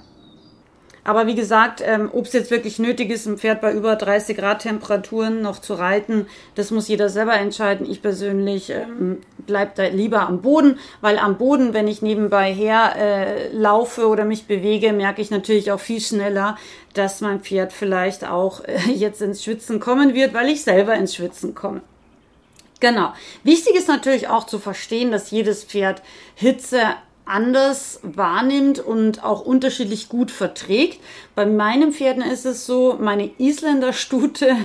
Aber 1.09 1.27
wie 1.27 1.35
gesagt, 1.35 1.83
ähm, 1.83 2.11
ob 2.12 2.27
es 2.27 2.35
jetzt 2.35 2.50
wirklich 2.50 2.79
nötig 2.79 3.09
ist, 3.11 3.25
ein 3.25 3.38
Pferd 3.38 3.62
bei 3.62 3.73
über 3.73 3.97
30 3.97 4.37
Grad 4.37 4.61
Temperaturen 4.61 5.41
noch 5.41 5.59
zu 5.59 5.73
reiten, 5.73 6.27
das 6.55 6.71
muss 6.71 6.87
jeder 6.87 7.09
selber 7.09 7.33
entscheiden. 7.33 7.91
Ich 7.91 8.03
persönlich 8.03 8.69
ähm, 8.69 9.23
bleibe 9.47 9.73
da 9.75 9.87
lieber 9.87 10.29
am 10.29 10.43
Boden, 10.43 10.79
weil 11.00 11.17
am 11.17 11.38
Boden, 11.38 11.73
wenn 11.73 11.88
ich 11.88 12.03
nebenbei 12.03 12.53
her 12.53 12.95
äh, 12.99 13.49
laufe 13.55 14.07
oder 14.07 14.27
mich 14.27 14.47
bewege, 14.47 14.93
merke 14.93 15.23
ich 15.23 15.31
natürlich 15.31 15.73
auch 15.73 15.81
viel 15.81 16.03
schneller, 16.03 16.59
dass 16.93 17.23
mein 17.23 17.41
Pferd 17.41 17.73
vielleicht 17.73 18.29
auch 18.29 18.62
äh, 18.65 18.77
jetzt 18.93 19.23
ins 19.23 19.43
Schwitzen 19.43 19.81
kommen 19.81 20.12
wird, 20.12 20.35
weil 20.35 20.50
ich 20.50 20.62
selber 20.62 20.95
ins 20.95 21.15
Schwitzen 21.15 21.55
komme. 21.55 21.81
Genau. 22.81 23.15
Wichtig 23.45 23.77
ist 23.77 23.88
natürlich 23.88 24.29
auch 24.29 24.45
zu 24.45 24.59
verstehen, 24.59 25.11
dass 25.11 25.31
jedes 25.31 25.65
Pferd 25.65 26.03
Hitze 26.35 26.83
anders 27.28 28.00
wahrnimmt 28.02 28.78
und 28.78 29.23
auch 29.23 29.42
unterschiedlich 29.42 30.08
gut 30.08 30.30
verträgt. 30.30 31.00
Bei 31.35 31.47
meinen 31.47 31.92
Pferden 31.92 32.23
ist 32.23 32.47
es 32.47 32.66
so, 32.66 32.97
meine 33.00 33.30
Isländer 33.38 33.92
Stute 33.92 34.56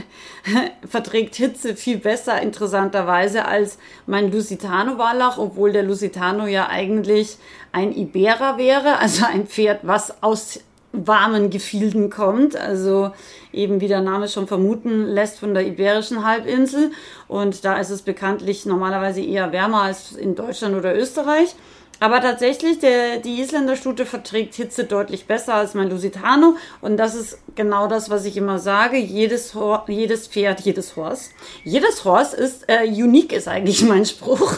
verträgt 0.87 1.35
Hitze 1.35 1.75
viel 1.75 1.97
besser, 1.97 2.41
interessanterweise, 2.41 3.45
als 3.45 3.77
mein 4.07 4.31
Lusitano 4.31 4.97
Wallach, 4.97 5.37
obwohl 5.37 5.71
der 5.71 5.83
Lusitano 5.83 6.47
ja 6.47 6.67
eigentlich 6.69 7.37
ein 7.71 7.95
Iberer 7.95 8.57
wäre, 8.57 8.97
also 8.97 9.25
ein 9.25 9.47
Pferd, 9.47 9.81
was 9.83 10.23
aus 10.23 10.59
warmen 10.93 11.49
Gefilden 11.49 12.11
kommt, 12.11 12.55
also 12.55 13.11
eben 13.51 13.81
wie 13.81 13.87
der 13.87 14.01
Name 14.01 14.27
schon 14.27 14.47
vermuten 14.47 15.05
lässt 15.07 15.39
von 15.39 15.55
der 15.55 15.65
Iberischen 15.65 16.23
Halbinsel. 16.23 16.91
Und 17.27 17.65
da 17.65 17.77
ist 17.79 17.89
es 17.89 18.03
bekanntlich 18.03 18.65
normalerweise 18.65 19.21
eher 19.21 19.51
wärmer 19.51 19.81
als 19.81 20.11
in 20.11 20.35
Deutschland 20.35 20.75
oder 20.75 20.95
Österreich. 20.95 21.55
Aber 22.03 22.19
tatsächlich, 22.19 22.79
der, 22.79 23.19
die 23.19 23.39
Isländerstute 23.39 24.05
verträgt 24.05 24.55
Hitze 24.55 24.83
deutlich 24.83 25.25
besser 25.25 25.53
als 25.53 25.73
mein 25.73 25.89
Lusitano. 25.89 26.57
Und 26.81 26.97
das 26.97 27.15
ist 27.15 27.37
genau 27.55 27.87
das, 27.87 28.09
was 28.09 28.25
ich 28.25 28.35
immer 28.35 28.59
sage. 28.59 28.97
Jedes, 28.97 29.55
Hor 29.55 29.85
jedes 29.87 30.27
Pferd, 30.27 30.59
jedes 30.59 30.97
Horse. 30.97 31.29
Jedes 31.63 32.03
Horse 32.03 32.35
ist 32.35 32.65
äh, 32.67 32.85
unique, 32.89 33.31
ist 33.31 33.47
eigentlich 33.47 33.83
mein 33.87 34.05
Spruch. 34.05 34.57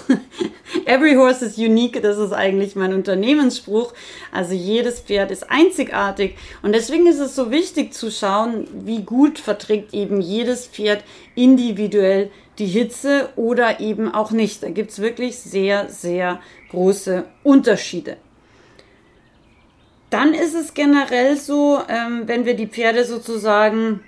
Every 0.85 1.13
horse 1.13 1.45
is 1.45 1.59
unique, 1.59 2.01
das 2.01 2.17
ist 2.17 2.33
eigentlich 2.33 2.75
mein 2.75 2.95
Unternehmensspruch. 2.95 3.93
Also 4.31 4.55
jedes 4.55 5.01
Pferd 5.01 5.29
ist 5.29 5.51
einzigartig. 5.51 6.37
Und 6.63 6.73
deswegen 6.73 7.05
ist 7.05 7.19
es 7.19 7.35
so 7.35 7.51
wichtig 7.51 7.93
zu 7.93 8.09
schauen, 8.09 8.67
wie 8.73 9.03
gut 9.03 9.37
verträgt 9.37 9.93
eben 9.93 10.19
jedes 10.19 10.65
Pferd 10.65 11.03
individuell 11.35 12.31
die 12.57 12.67
Hitze 12.67 13.29
oder 13.35 13.79
eben 13.79 14.13
auch 14.13 14.31
nicht. 14.31 14.63
Da 14.63 14.69
gibt 14.69 14.91
es 14.91 14.99
wirklich 14.99 15.37
sehr, 15.37 15.89
sehr 15.89 16.39
große 16.75 17.23
Unterschiede. 17.43 18.17
Dann 20.09 20.33
ist 20.33 20.53
es 20.53 20.73
generell 20.73 21.35
so, 21.35 21.79
ähm, 21.89 22.23
wenn 22.27 22.45
wir 22.45 22.55
die 22.55 22.67
Pferde 22.67 23.03
sozusagen 23.05 24.01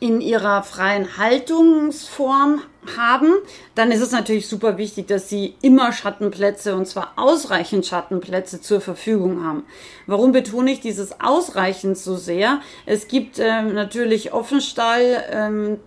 in 0.00 0.20
ihrer 0.20 0.62
freien 0.62 1.16
Haltungsform 1.16 2.60
haben, 2.98 3.32
dann 3.74 3.90
ist 3.90 4.02
es 4.02 4.10
natürlich 4.10 4.48
super 4.48 4.76
wichtig, 4.76 5.06
dass 5.06 5.28
sie 5.28 5.54
immer 5.62 5.92
Schattenplätze 5.92 6.74
und 6.74 6.86
zwar 6.86 7.14
ausreichend 7.16 7.86
Schattenplätze 7.86 8.60
zur 8.60 8.80
Verfügung 8.80 9.44
haben. 9.44 9.64
Warum 10.06 10.32
betone 10.32 10.72
ich 10.72 10.80
dieses 10.80 11.20
ausreichend 11.20 11.96
so 11.96 12.16
sehr? 12.16 12.60
Es 12.84 13.08
gibt 13.08 13.38
ähm, 13.38 13.74
natürlich 13.74 14.32
Offenstall, 14.32 15.24
ähm, 15.30 15.78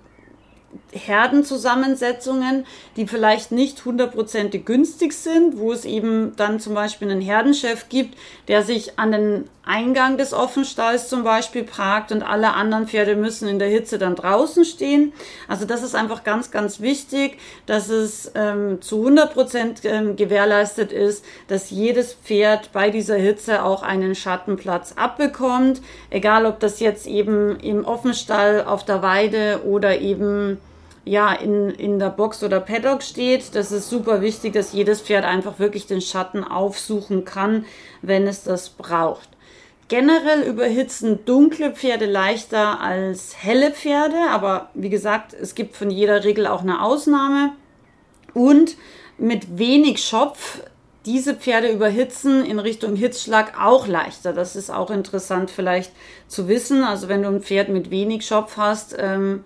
Herdenzusammensetzungen, 0.98 2.66
die 2.96 3.08
vielleicht 3.08 3.51
nicht 3.51 3.86
hundertprozentig 3.86 4.66
günstig 4.66 5.13
sind, 5.13 5.58
wo 5.58 5.72
es 5.72 5.86
eben 5.86 6.36
dann 6.36 6.60
zum 6.60 6.74
Beispiel 6.74 7.10
einen 7.10 7.22
Herdenchef 7.22 7.89
gibt, 7.89 8.18
der 8.48 8.63
sich 8.63 9.00
an 9.00 9.12
den 9.12 9.50
Eingang 9.68 10.18
des 10.18 10.34
Offenstalls 10.34 11.10
zum 11.10 11.24
Beispiel 11.24 11.63
parkt 11.63 12.13
und 12.13 12.24
alle 12.24 12.54
anderen 12.54 12.88
Pferde 12.88 13.16
müssen 13.16 13.50
in 13.50 13.60
der 13.60 13.68
Hitze 13.68 13.98
dann 13.98 14.16
draußen 14.16 14.63
stehen. 14.63 15.12
Also 15.50 15.66
das 15.66 15.84
ist 15.84 15.94
einfach 15.94 16.24
ganz, 16.24 16.51
ganz 16.51 16.80
wichtig, 16.80 17.38
dass 17.66 17.89
es 17.89 18.32
ähm, 18.34 18.82
zu 18.82 19.00
100 19.00 19.34
Prozent 19.34 19.82
ähm, 19.84 20.16
gewährleistet 20.16 20.94
ist, 20.94 21.25
dass 21.50 21.70
jedes 21.70 22.13
Pferd 22.13 22.72
bei 22.72 22.89
dieser 22.89 23.18
Hitze 23.18 23.63
auch 23.63 23.84
einen 23.84 24.16
Schattenplatz 24.16 24.94
abbekommt, 24.96 25.82
egal 26.10 26.46
ob 26.46 26.62
das 26.62 26.80
jetzt 26.80 27.06
eben 27.06 27.60
im 27.60 27.84
Offenstall 27.84 28.63
auf 28.63 28.86
der 28.86 29.01
Weide 29.01 29.62
oder 29.66 30.00
eben 30.00 30.60
ja, 31.08 31.34
in, 31.34 31.70
in 31.70 32.00
der 32.00 32.10
Box 32.10 32.44
oder 32.44 32.60
Paddock 32.60 33.02
steht. 33.02 33.56
Das 33.56 33.72
ist 33.72 33.90
super 33.90 34.22
wichtig, 34.22 34.54
dass 34.54 34.74
jedes 34.74 35.02
Pferd 35.02 35.26
einfach 35.26 35.60
wirklich 35.60 35.88
den 35.88 36.02
Schatten 36.02 36.44
aufsuchen 36.44 37.26
kann, 37.26 37.66
wenn 38.02 38.28
es 38.28 38.44
das 38.44 38.70
braucht. 38.70 39.30
Generell 39.88 40.42
überhitzen 40.42 41.24
dunkle 41.24 41.72
Pferde 41.72 42.06
leichter 42.06 42.82
als 42.82 43.42
helle 43.42 43.72
Pferde, 43.72 44.18
aber 44.30 44.70
wie 44.74 44.90
gesagt, 44.90 45.34
es 45.34 45.56
gibt 45.56 45.78
von 45.78 45.90
jeder 45.90 46.26
Regel 46.26 46.46
auch 46.46 46.62
eine 46.62 46.84
Ausnahme. 46.84 47.54
Und 48.34 48.76
mit 49.18 49.58
wenig 49.58 50.04
Schopf 50.04 50.62
diese 51.06 51.36
Pferde 51.36 51.72
überhitzen 51.72 52.46
in 52.46 52.60
Richtung 52.60 52.98
Hitzschlag 52.98 53.54
auch 53.60 53.88
leichter. 53.88 54.34
Das 54.34 54.58
ist 54.58 54.70
auch 54.70 54.92
interessant 54.92 55.50
vielleicht 55.50 55.94
zu 56.28 56.50
wissen. 56.50 56.84
Also 56.84 57.08
wenn 57.08 57.24
du 57.24 57.30
ein 57.30 57.42
Pferd 57.42 57.70
mit 57.70 57.90
wenig 57.90 58.28
Schopf 58.28 58.58
hast, 58.58 58.94
ähm, 59.00 59.46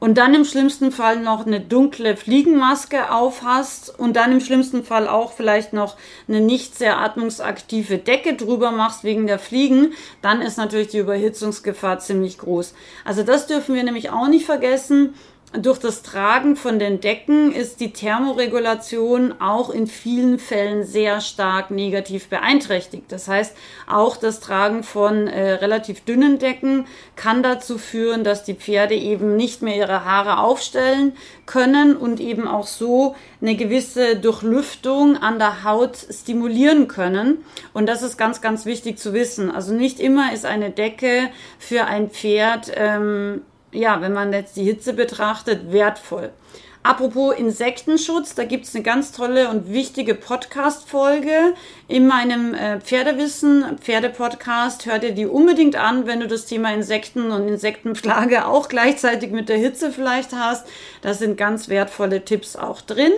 und 0.00 0.16
dann 0.18 0.34
im 0.34 0.44
schlimmsten 0.44 0.90
Fall 0.90 1.20
noch 1.20 1.46
eine 1.46 1.60
dunkle 1.60 2.16
Fliegenmaske 2.16 3.12
aufhast 3.12 3.96
und 3.96 4.16
dann 4.16 4.32
im 4.32 4.40
schlimmsten 4.40 4.82
Fall 4.82 5.06
auch 5.06 5.32
vielleicht 5.32 5.72
noch 5.72 5.96
eine 6.26 6.40
nicht 6.40 6.76
sehr 6.76 6.98
atmungsaktive 6.98 7.98
Decke 7.98 8.34
drüber 8.34 8.72
machst 8.72 9.04
wegen 9.04 9.26
der 9.26 9.38
Fliegen, 9.38 9.92
dann 10.22 10.40
ist 10.40 10.56
natürlich 10.56 10.88
die 10.88 10.98
Überhitzungsgefahr 10.98 12.00
ziemlich 12.00 12.38
groß. 12.38 12.74
Also 13.04 13.22
das 13.22 13.46
dürfen 13.46 13.74
wir 13.74 13.84
nämlich 13.84 14.10
auch 14.10 14.28
nicht 14.28 14.46
vergessen 14.46 15.14
durch 15.52 15.78
das 15.78 16.02
Tragen 16.02 16.54
von 16.54 16.78
den 16.78 17.00
Decken 17.00 17.50
ist 17.52 17.80
die 17.80 17.92
Thermoregulation 17.92 19.40
auch 19.40 19.70
in 19.70 19.88
vielen 19.88 20.38
Fällen 20.38 20.84
sehr 20.84 21.20
stark 21.20 21.72
negativ 21.72 22.28
beeinträchtigt. 22.28 23.06
Das 23.08 23.26
heißt, 23.26 23.56
auch 23.88 24.16
das 24.16 24.38
Tragen 24.38 24.84
von 24.84 25.26
äh, 25.26 25.54
relativ 25.54 26.04
dünnen 26.04 26.38
Decken 26.38 26.86
kann 27.16 27.42
dazu 27.42 27.78
führen, 27.78 28.22
dass 28.22 28.44
die 28.44 28.54
Pferde 28.54 28.94
eben 28.94 29.34
nicht 29.34 29.60
mehr 29.60 29.76
ihre 29.76 30.04
Haare 30.04 30.38
aufstellen 30.38 31.14
können 31.46 31.96
und 31.96 32.20
eben 32.20 32.46
auch 32.46 32.68
so 32.68 33.16
eine 33.40 33.56
gewisse 33.56 34.14
Durchlüftung 34.14 35.16
an 35.16 35.40
der 35.40 35.64
Haut 35.64 35.96
stimulieren 35.96 36.86
können. 36.86 37.44
Und 37.72 37.88
das 37.88 38.02
ist 38.02 38.16
ganz, 38.16 38.40
ganz 38.40 38.66
wichtig 38.66 38.98
zu 38.98 39.12
wissen. 39.14 39.50
Also 39.50 39.74
nicht 39.74 39.98
immer 39.98 40.32
ist 40.32 40.46
eine 40.46 40.70
Decke 40.70 41.28
für 41.58 41.86
ein 41.86 42.08
Pferd 42.08 42.70
ähm, 42.76 43.42
ja, 43.72 44.00
wenn 44.00 44.12
man 44.12 44.32
jetzt 44.32 44.56
die 44.56 44.64
Hitze 44.64 44.92
betrachtet, 44.92 45.72
wertvoll. 45.72 46.30
Apropos 46.82 47.34
Insektenschutz, 47.36 48.34
da 48.34 48.44
gibt's 48.44 48.74
eine 48.74 48.82
ganz 48.82 49.12
tolle 49.12 49.50
und 49.50 49.70
wichtige 49.70 50.14
Podcast-Folge 50.14 51.52
in 51.88 52.06
meinem 52.06 52.54
äh, 52.54 52.80
Pferdewissen, 52.80 53.78
Pferdepodcast. 53.78 54.86
Hört 54.86 55.04
ihr 55.04 55.12
die 55.12 55.26
unbedingt 55.26 55.76
an, 55.76 56.06
wenn 56.06 56.20
du 56.20 56.26
das 56.26 56.46
Thema 56.46 56.72
Insekten 56.72 57.32
und 57.32 57.48
Insektenplage 57.48 58.46
auch 58.46 58.70
gleichzeitig 58.70 59.30
mit 59.30 59.50
der 59.50 59.58
Hitze 59.58 59.92
vielleicht 59.92 60.32
hast. 60.32 60.66
Da 61.02 61.12
sind 61.12 61.36
ganz 61.36 61.68
wertvolle 61.68 62.24
Tipps 62.24 62.56
auch 62.56 62.80
drin. 62.80 63.12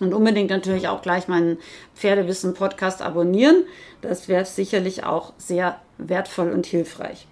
Und 0.00 0.12
unbedingt 0.12 0.50
natürlich 0.50 0.88
auch 0.88 1.02
gleich 1.02 1.28
meinen 1.28 1.58
Pferdewissen-Podcast 1.94 3.02
abonnieren. 3.02 3.64
Das 4.02 4.26
wäre 4.26 4.46
sicherlich 4.46 5.04
auch 5.04 5.32
sehr 5.38 5.80
wertvoll 5.98 6.50
und 6.50 6.66
hilfreich. 6.66 7.28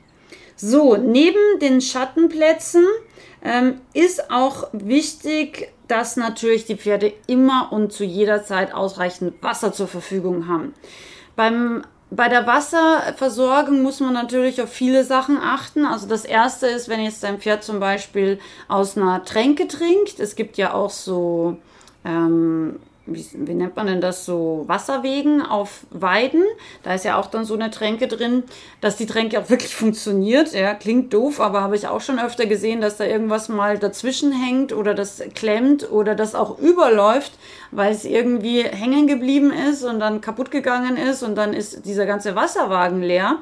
So, 0.60 0.96
neben 0.96 1.38
den 1.60 1.80
Schattenplätzen 1.80 2.84
ähm, 3.42 3.80
ist 3.94 4.30
auch 4.30 4.68
wichtig, 4.72 5.72
dass 5.86 6.16
natürlich 6.16 6.66
die 6.66 6.76
Pferde 6.76 7.12
immer 7.28 7.68
und 7.70 7.92
zu 7.92 8.04
jeder 8.04 8.44
Zeit 8.44 8.74
ausreichend 8.74 9.42
Wasser 9.42 9.72
zur 9.72 9.88
Verfügung 9.88 10.48
haben. 10.48 10.74
Beim 11.36 11.84
bei 12.10 12.28
der 12.28 12.46
Wasserversorgung 12.46 13.82
muss 13.82 14.00
man 14.00 14.14
natürlich 14.14 14.62
auf 14.62 14.70
viele 14.72 15.04
Sachen 15.04 15.36
achten. 15.36 15.84
Also 15.84 16.06
das 16.06 16.24
erste 16.24 16.66
ist, 16.66 16.88
wenn 16.88 17.00
jetzt 17.00 17.22
dein 17.22 17.38
Pferd 17.38 17.62
zum 17.62 17.80
Beispiel 17.80 18.38
aus 18.66 18.96
einer 18.96 19.24
Tränke 19.24 19.68
trinkt. 19.68 20.18
Es 20.18 20.34
gibt 20.34 20.56
ja 20.56 20.72
auch 20.72 20.88
so 20.88 21.58
ähm, 22.06 22.80
wie, 23.14 23.26
wie, 23.34 23.54
nennt 23.54 23.76
man 23.76 23.86
denn 23.86 24.00
das, 24.00 24.24
so 24.24 24.64
Wasserwegen 24.66 25.42
auf 25.42 25.86
Weiden. 25.90 26.42
Da 26.82 26.94
ist 26.94 27.04
ja 27.04 27.18
auch 27.18 27.26
dann 27.26 27.44
so 27.44 27.54
eine 27.54 27.70
Tränke 27.70 28.08
drin, 28.08 28.44
dass 28.80 28.96
die 28.96 29.06
Tränke 29.06 29.40
auch 29.40 29.50
wirklich 29.50 29.74
funktioniert. 29.74 30.52
Ja, 30.52 30.74
klingt 30.74 31.12
doof, 31.12 31.40
aber 31.40 31.62
habe 31.62 31.76
ich 31.76 31.88
auch 31.88 32.00
schon 32.00 32.18
öfter 32.18 32.46
gesehen, 32.46 32.80
dass 32.80 32.96
da 32.96 33.04
irgendwas 33.04 33.48
mal 33.48 33.78
dazwischen 33.78 34.32
hängt 34.32 34.72
oder 34.72 34.94
das 34.94 35.22
klemmt 35.34 35.90
oder 35.90 36.14
das 36.14 36.34
auch 36.34 36.58
überläuft, 36.58 37.32
weil 37.70 37.92
es 37.92 38.04
irgendwie 38.04 38.62
hängen 38.62 39.06
geblieben 39.06 39.52
ist 39.52 39.84
und 39.84 40.00
dann 40.00 40.20
kaputt 40.20 40.50
gegangen 40.50 40.96
ist 40.96 41.22
und 41.22 41.34
dann 41.34 41.52
ist 41.52 41.84
dieser 41.86 42.06
ganze 42.06 42.34
Wasserwagen 42.34 43.02
leer. 43.02 43.38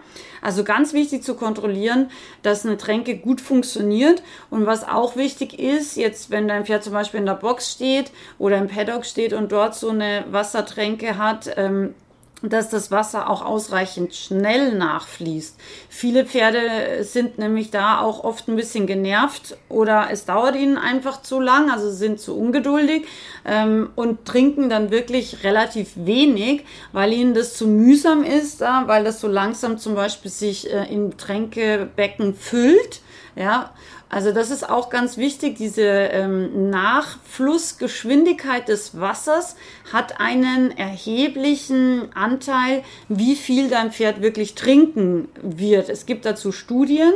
Also 0.46 0.62
ganz 0.62 0.92
wichtig 0.92 1.24
zu 1.24 1.34
kontrollieren, 1.34 2.08
dass 2.42 2.64
eine 2.64 2.76
Tränke 2.76 3.16
gut 3.16 3.40
funktioniert. 3.40 4.22
Und 4.48 4.64
was 4.64 4.86
auch 4.86 5.16
wichtig 5.16 5.58
ist, 5.58 5.96
jetzt 5.96 6.30
wenn 6.30 6.46
dein 6.46 6.64
Pferd 6.64 6.84
zum 6.84 6.92
Beispiel 6.92 7.18
in 7.18 7.26
der 7.26 7.34
Box 7.34 7.72
steht 7.72 8.12
oder 8.38 8.56
im 8.56 8.68
Paddock 8.68 9.04
steht 9.04 9.32
und 9.32 9.50
dort 9.50 9.74
so 9.74 9.88
eine 9.88 10.24
Wassertränke 10.30 11.18
hat, 11.18 11.50
ähm, 11.56 11.96
dass 12.42 12.68
das 12.68 12.90
Wasser 12.90 13.30
auch 13.30 13.44
ausreichend 13.44 14.14
schnell 14.14 14.74
nachfließt. 14.74 15.56
Viele 15.88 16.26
Pferde 16.26 17.02
sind 17.02 17.38
nämlich 17.38 17.70
da 17.70 18.00
auch 18.00 18.24
oft 18.24 18.48
ein 18.48 18.56
bisschen 18.56 18.86
genervt 18.86 19.56
oder 19.68 20.08
es 20.10 20.26
dauert 20.26 20.54
ihnen 20.54 20.76
einfach 20.76 21.22
zu 21.22 21.40
lang, 21.40 21.70
also 21.70 21.90
sind 21.90 22.20
zu 22.20 22.36
ungeduldig 22.36 23.06
ähm, 23.46 23.90
und 23.96 24.26
trinken 24.26 24.68
dann 24.68 24.90
wirklich 24.90 25.44
relativ 25.44 25.92
wenig, 25.96 26.64
weil 26.92 27.12
ihnen 27.14 27.32
das 27.32 27.54
zu 27.54 27.66
mühsam 27.66 28.22
ist, 28.22 28.60
äh, 28.60 28.66
weil 28.84 29.04
das 29.04 29.20
so 29.20 29.28
langsam 29.28 29.78
zum 29.78 29.94
Beispiel 29.94 30.30
sich 30.30 30.70
äh, 30.70 30.92
im 30.92 31.16
Tränkebecken 31.16 32.34
füllt. 32.34 33.00
Ja, 33.34 33.74
also 34.08 34.30
das 34.30 34.50
ist 34.50 34.68
auch 34.68 34.88
ganz 34.88 35.16
wichtig. 35.16 35.56
Diese 35.56 35.82
ähm, 35.82 36.70
Nachflussgeschwindigkeit 36.70 38.68
des 38.68 39.00
Wassers 39.00 39.56
hat 39.92 40.20
einen 40.20 40.70
erheblichen 40.70 42.14
Anteil, 42.14 42.84
wie 43.08 43.34
viel 43.34 43.68
dein 43.68 43.90
Pferd 43.90 44.22
wirklich 44.22 44.54
trinken 44.54 45.28
wird. 45.42 45.88
Es 45.88 46.06
gibt 46.06 46.24
dazu 46.24 46.52
Studien 46.52 47.12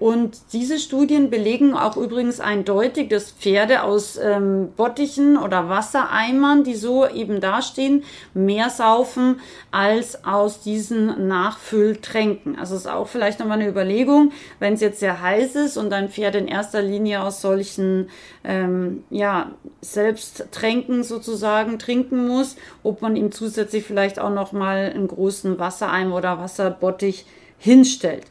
und 0.00 0.38
diese 0.54 0.78
Studien 0.78 1.28
belegen 1.28 1.74
auch 1.74 1.98
übrigens 1.98 2.40
eindeutig, 2.40 3.10
dass 3.10 3.32
Pferde 3.32 3.82
aus 3.82 4.16
ähm, 4.16 4.70
Bottichen 4.74 5.36
oder 5.36 5.68
Wassereimern, 5.68 6.64
die 6.64 6.74
so 6.74 7.06
eben 7.06 7.42
dastehen, 7.42 8.04
mehr 8.32 8.70
saufen 8.70 9.40
als 9.70 10.24
aus 10.24 10.62
diesen 10.62 11.28
Nachfülltränken. 11.28 12.58
Also 12.58 12.76
ist 12.76 12.88
auch 12.88 13.08
vielleicht 13.08 13.40
nochmal 13.40 13.60
eine 13.60 13.68
Überlegung, 13.68 14.32
wenn 14.58 14.72
es 14.72 14.80
jetzt 14.80 15.00
sehr 15.00 15.20
heiß 15.20 15.54
ist 15.56 15.76
und 15.76 15.90
dein 15.90 16.08
Pferd 16.08 16.34
in 16.34 16.48
erster 16.48 16.80
Linie 16.80 17.22
aus 17.22 17.42
solchen 17.42 18.08
ähm, 18.42 19.04
ja, 19.10 19.50
Selbsttränken 19.82 21.04
sozusagen 21.04 21.78
trinken 21.78 22.26
muss, 22.26 22.56
ob 22.82 23.02
man 23.02 23.16
ihm 23.16 23.32
zusätzlich 23.32 23.84
vielleicht 23.84 24.18
auch 24.18 24.30
nochmal 24.30 24.92
einen 24.94 25.08
großen 25.08 25.58
Wassereimer 25.58 26.16
oder 26.16 26.38
Wasserbottich 26.38 27.26
hinstellt. 27.58 28.24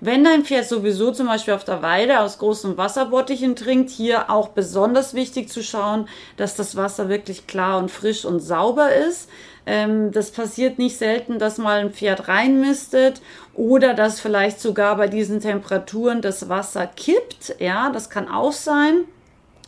Wenn 0.00 0.24
dein 0.24 0.44
Pferd 0.44 0.68
sowieso 0.68 1.10
zum 1.10 1.26
Beispiel 1.26 1.54
auf 1.54 1.64
der 1.64 1.80
Weide 1.82 2.20
aus 2.20 2.38
großen 2.38 2.76
Wasserbottichen 2.76 3.56
trinkt, 3.56 3.90
hier 3.90 4.30
auch 4.30 4.48
besonders 4.48 5.14
wichtig 5.14 5.48
zu 5.48 5.62
schauen, 5.62 6.08
dass 6.36 6.54
das 6.54 6.76
Wasser 6.76 7.08
wirklich 7.08 7.46
klar 7.46 7.78
und 7.78 7.90
frisch 7.90 8.24
und 8.24 8.40
sauber 8.40 8.94
ist. 8.94 9.30
Ähm, 9.64 10.12
das 10.12 10.30
passiert 10.30 10.78
nicht 10.78 10.98
selten, 10.98 11.38
dass 11.38 11.58
mal 11.58 11.80
ein 11.80 11.92
Pferd 11.92 12.28
reinmistet 12.28 13.22
oder 13.54 13.94
dass 13.94 14.20
vielleicht 14.20 14.60
sogar 14.60 14.96
bei 14.96 15.08
diesen 15.08 15.40
Temperaturen 15.40 16.20
das 16.20 16.48
Wasser 16.48 16.86
kippt. 16.86 17.56
Ja, 17.58 17.90
das 17.90 18.10
kann 18.10 18.28
auch 18.28 18.52
sein. 18.52 19.06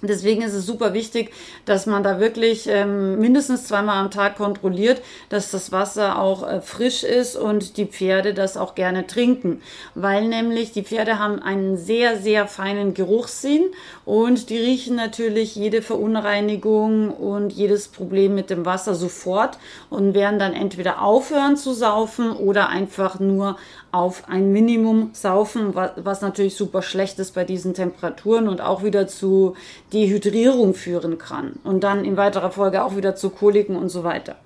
Deswegen 0.01 0.43
ist 0.43 0.55
es 0.55 0.65
super 0.65 0.95
wichtig, 0.95 1.33
dass 1.65 1.87
man 1.87 2.05
da 2.05 2.21
wirklich 2.21 2.69
ähm, 2.69 3.19
mindestens 3.19 3.67
zweimal 3.67 3.97
am 3.97 4.13
Tag 4.13 4.37
kontrolliert, 4.37 5.03
dass 5.29 5.51
das 5.51 5.73
Wasser 5.73 6.21
auch 6.21 6.49
äh, 6.49 6.61
frisch 6.61 7.03
ist 7.03 7.35
und 7.35 7.77
die 7.77 7.87
Pferde 7.87 8.33
das 8.33 8.57
auch 8.57 8.77
gerne 8.77 9.09
trinken. 9.09 9.61
Weil 9.97 10.29
nämlich 10.29 10.71
die 10.71 10.85
Pferde 10.85 11.19
haben 11.19 11.43
einen 11.43 11.77
sehr, 11.77 12.17
sehr 12.17 12.47
feinen 12.47 12.95
Geruchssinn 12.95 13.65
und 14.05 14.51
die 14.51 14.59
riechen 14.59 14.95
natürlich 14.95 15.57
jede 15.57 15.83
Verunreinigung 15.83 17.11
und 17.11 17.53
jedes 17.53 17.89
Problem 17.89 18.37
mit 18.37 18.51
dem 18.51 18.65
Wasser 18.65 18.95
sofort 18.95 19.59
und 19.91 20.15
werden 20.15 20.39
dann 20.39 20.53
entweder 20.53 21.03
aufhören 21.03 21.57
zu 21.57 21.73
saufen 21.73 22.31
oder 22.31 22.69
einfach 22.69 23.19
nur 23.19 23.57
auf 23.91 24.29
ein 24.29 24.53
Minimum 24.53 25.11
saufen, 25.13 25.75
was 25.75 26.21
natürlich 26.21 26.57
super 26.57 26.83
schlecht 26.83 27.19
ist 27.19 27.35
bei 27.35 27.45
diesen 27.45 27.75
Temperaturen 27.75 28.49
und 28.49 28.61
auch 28.61 28.83
wieder 28.83 29.07
zu 29.07 29.55
Dehydrierung 29.93 30.75
führen 30.75 31.19
kann 31.19 31.55
und 31.65 31.85
dann 31.85 32.05
in 32.05 32.17
weiterer 32.17 32.51
Folge 32.51 32.85
auch 32.85 32.97
wieder 32.97 33.17
zu 33.17 33.31
Koliken 33.31 33.77
und 33.77 33.89
so 33.89 34.05
weiter. 34.05 34.37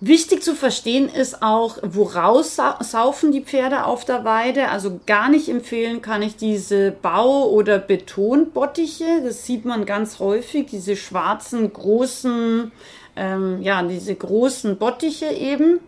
Wichtig 0.00 0.42
zu 0.42 0.54
verstehen 0.54 1.08
ist 1.08 1.42
auch, 1.42 1.78
woraus 1.82 2.60
saufen 2.80 3.32
die 3.32 3.40
Pferde 3.40 3.86
auf 3.86 4.04
der 4.04 4.24
Weide. 4.24 4.68
Also 4.68 5.00
gar 5.06 5.30
nicht 5.30 5.48
empfehlen 5.48 6.02
kann 6.02 6.20
ich 6.20 6.36
diese 6.36 6.90
Bau- 6.90 7.48
oder 7.48 7.78
Betonbottiche. 7.78 9.22
Das 9.24 9.46
sieht 9.46 9.64
man 9.64 9.86
ganz 9.86 10.18
häufig, 10.18 10.66
diese 10.66 10.96
schwarzen, 10.96 11.72
großen, 11.72 12.72
ähm, 13.16 13.62
ja, 13.62 13.82
diese 13.82 14.14
großen 14.14 14.76
Bottiche 14.76 15.32
eben. 15.32 15.80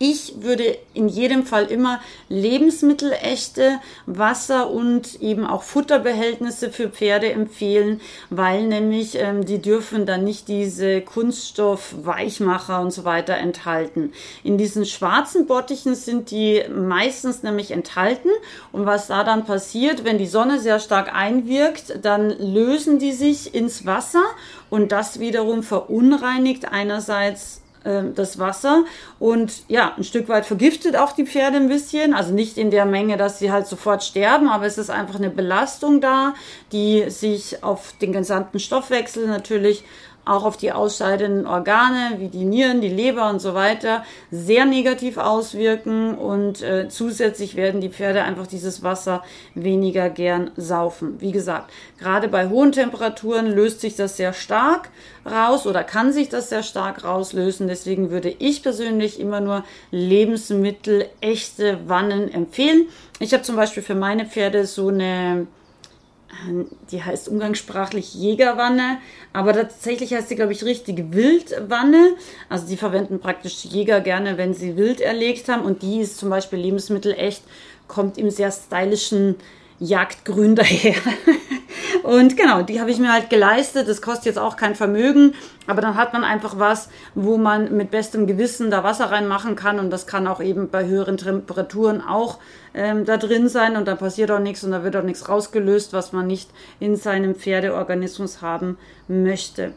Ich 0.00 0.42
würde 0.42 0.76
in 0.92 1.08
jedem 1.08 1.46
Fall 1.46 1.66
immer 1.66 2.00
lebensmittelechte 2.28 3.78
Wasser 4.06 4.68
und 4.70 5.22
eben 5.22 5.46
auch 5.46 5.62
Futterbehältnisse 5.62 6.70
für 6.70 6.88
Pferde 6.88 7.30
empfehlen, 7.30 8.00
weil 8.28 8.66
nämlich 8.66 9.16
ähm, 9.16 9.46
die 9.46 9.62
dürfen 9.62 10.04
dann 10.04 10.24
nicht 10.24 10.48
diese 10.48 11.00
Kunststoff-Weichmacher 11.00 12.80
und 12.80 12.90
so 12.90 13.04
weiter 13.04 13.34
enthalten. 13.34 14.12
In 14.42 14.58
diesen 14.58 14.84
schwarzen 14.84 15.46
Bottichen 15.46 15.94
sind 15.94 16.32
die 16.32 16.64
meistens 16.74 17.44
nämlich 17.44 17.70
enthalten 17.70 18.30
und 18.72 18.86
was 18.86 19.06
da 19.06 19.22
dann 19.22 19.44
passiert, 19.44 20.04
wenn 20.04 20.18
die 20.18 20.26
Sonne 20.26 20.58
sehr 20.58 20.80
stark 20.80 21.14
einwirkt, 21.14 22.00
dann 22.02 22.30
lösen 22.30 22.98
die 22.98 23.12
sich 23.12 23.54
ins 23.54 23.86
Wasser 23.86 24.24
und 24.70 24.90
das 24.90 25.20
wiederum 25.20 25.62
verunreinigt 25.62 26.72
einerseits 26.72 27.60
das 27.84 28.38
Wasser 28.38 28.84
und 29.18 29.52
ja, 29.68 29.92
ein 29.96 30.04
Stück 30.04 30.28
weit 30.28 30.46
vergiftet 30.46 30.96
auch 30.96 31.12
die 31.12 31.26
Pferde 31.26 31.58
ein 31.58 31.68
bisschen. 31.68 32.14
Also 32.14 32.32
nicht 32.32 32.56
in 32.56 32.70
der 32.70 32.86
Menge, 32.86 33.16
dass 33.16 33.38
sie 33.38 33.52
halt 33.52 33.66
sofort 33.66 34.02
sterben, 34.02 34.48
aber 34.48 34.64
es 34.64 34.78
ist 34.78 34.90
einfach 34.90 35.16
eine 35.16 35.30
Belastung 35.30 36.00
da, 36.00 36.34
die 36.72 37.10
sich 37.10 37.62
auf 37.62 37.94
den 38.00 38.12
gesamten 38.12 38.58
Stoffwechsel 38.58 39.26
natürlich 39.26 39.84
auch 40.24 40.44
auf 40.44 40.56
die 40.56 40.72
ausscheidenden 40.72 41.46
Organe 41.46 42.14
wie 42.18 42.28
die 42.28 42.44
Nieren, 42.44 42.80
die 42.80 42.88
Leber 42.88 43.28
und 43.30 43.40
so 43.40 43.54
weiter 43.54 44.04
sehr 44.30 44.64
negativ 44.64 45.18
auswirken 45.18 46.16
und 46.16 46.62
äh, 46.62 46.88
zusätzlich 46.88 47.56
werden 47.56 47.80
die 47.80 47.88
Pferde 47.88 48.22
einfach 48.22 48.46
dieses 48.46 48.82
Wasser 48.82 49.22
weniger 49.54 50.10
gern 50.10 50.50
saufen. 50.56 51.20
Wie 51.20 51.32
gesagt, 51.32 51.70
gerade 51.98 52.28
bei 52.28 52.48
hohen 52.48 52.72
Temperaturen 52.72 53.46
löst 53.46 53.80
sich 53.80 53.96
das 53.96 54.16
sehr 54.16 54.32
stark 54.32 54.90
raus 55.26 55.66
oder 55.66 55.84
kann 55.84 56.12
sich 56.12 56.28
das 56.28 56.48
sehr 56.48 56.62
stark 56.62 57.04
rauslösen. 57.04 57.68
Deswegen 57.68 58.10
würde 58.10 58.34
ich 58.38 58.62
persönlich 58.62 59.20
immer 59.20 59.40
nur 59.40 59.64
Lebensmittel, 59.90 61.06
echte 61.20 61.88
Wannen 61.88 62.32
empfehlen. 62.32 62.88
Ich 63.18 63.32
habe 63.32 63.42
zum 63.42 63.56
Beispiel 63.56 63.82
für 63.82 63.94
meine 63.94 64.26
Pferde 64.26 64.66
so 64.66 64.88
eine 64.88 65.46
die 66.90 67.02
heißt 67.02 67.28
umgangssprachlich 67.28 68.14
Jägerwanne, 68.14 68.98
aber 69.32 69.52
tatsächlich 69.52 70.12
heißt 70.12 70.28
sie, 70.28 70.36
glaube 70.36 70.52
ich, 70.52 70.64
richtig 70.64 71.12
Wildwanne. 71.12 72.14
Also 72.48 72.66
die 72.66 72.76
verwenden 72.76 73.20
praktisch 73.20 73.64
Jäger 73.64 74.00
gerne, 74.00 74.38
wenn 74.38 74.54
sie 74.54 74.76
wild 74.76 75.00
erlegt 75.00 75.48
haben. 75.48 75.62
Und 75.62 75.82
die 75.82 76.00
ist 76.00 76.18
zum 76.18 76.30
Beispiel 76.30 76.58
Lebensmittel 76.58 77.12
echt, 77.12 77.42
kommt 77.88 78.18
im 78.18 78.30
sehr 78.30 78.50
stylischen 78.50 79.36
Jagdgrün 79.78 80.56
daher. 80.56 80.94
Und 82.02 82.36
genau, 82.36 82.60
die 82.60 82.80
habe 82.80 82.90
ich 82.90 82.98
mir 82.98 83.12
halt 83.12 83.30
geleistet. 83.30 83.88
Das 83.88 84.02
kostet 84.02 84.26
jetzt 84.26 84.38
auch 84.38 84.56
kein 84.56 84.74
Vermögen, 84.74 85.32
aber 85.66 85.80
dann 85.80 85.96
hat 85.96 86.12
man 86.12 86.22
einfach 86.22 86.58
was, 86.58 86.90
wo 87.14 87.38
man 87.38 87.74
mit 87.74 87.90
bestem 87.90 88.26
Gewissen 88.26 88.70
da 88.70 88.84
Wasser 88.84 89.10
reinmachen 89.10 89.56
kann 89.56 89.78
und 89.78 89.88
das 89.90 90.06
kann 90.06 90.26
auch 90.26 90.42
eben 90.42 90.68
bei 90.68 90.84
höheren 90.84 91.16
Temperaturen 91.16 92.02
auch 92.02 92.40
ähm, 92.74 93.06
da 93.06 93.16
drin 93.16 93.48
sein 93.48 93.76
und 93.76 93.88
dann 93.88 93.96
passiert 93.96 94.30
auch 94.30 94.38
nichts 94.38 94.64
und 94.64 94.72
da 94.72 94.84
wird 94.84 94.96
auch 94.96 95.02
nichts 95.02 95.28
rausgelöst, 95.30 95.94
was 95.94 96.12
man 96.12 96.26
nicht 96.26 96.50
in 96.78 96.96
seinem 96.96 97.34
Pferdeorganismus 97.34 98.42
haben 98.42 98.76
möchte. 99.08 99.72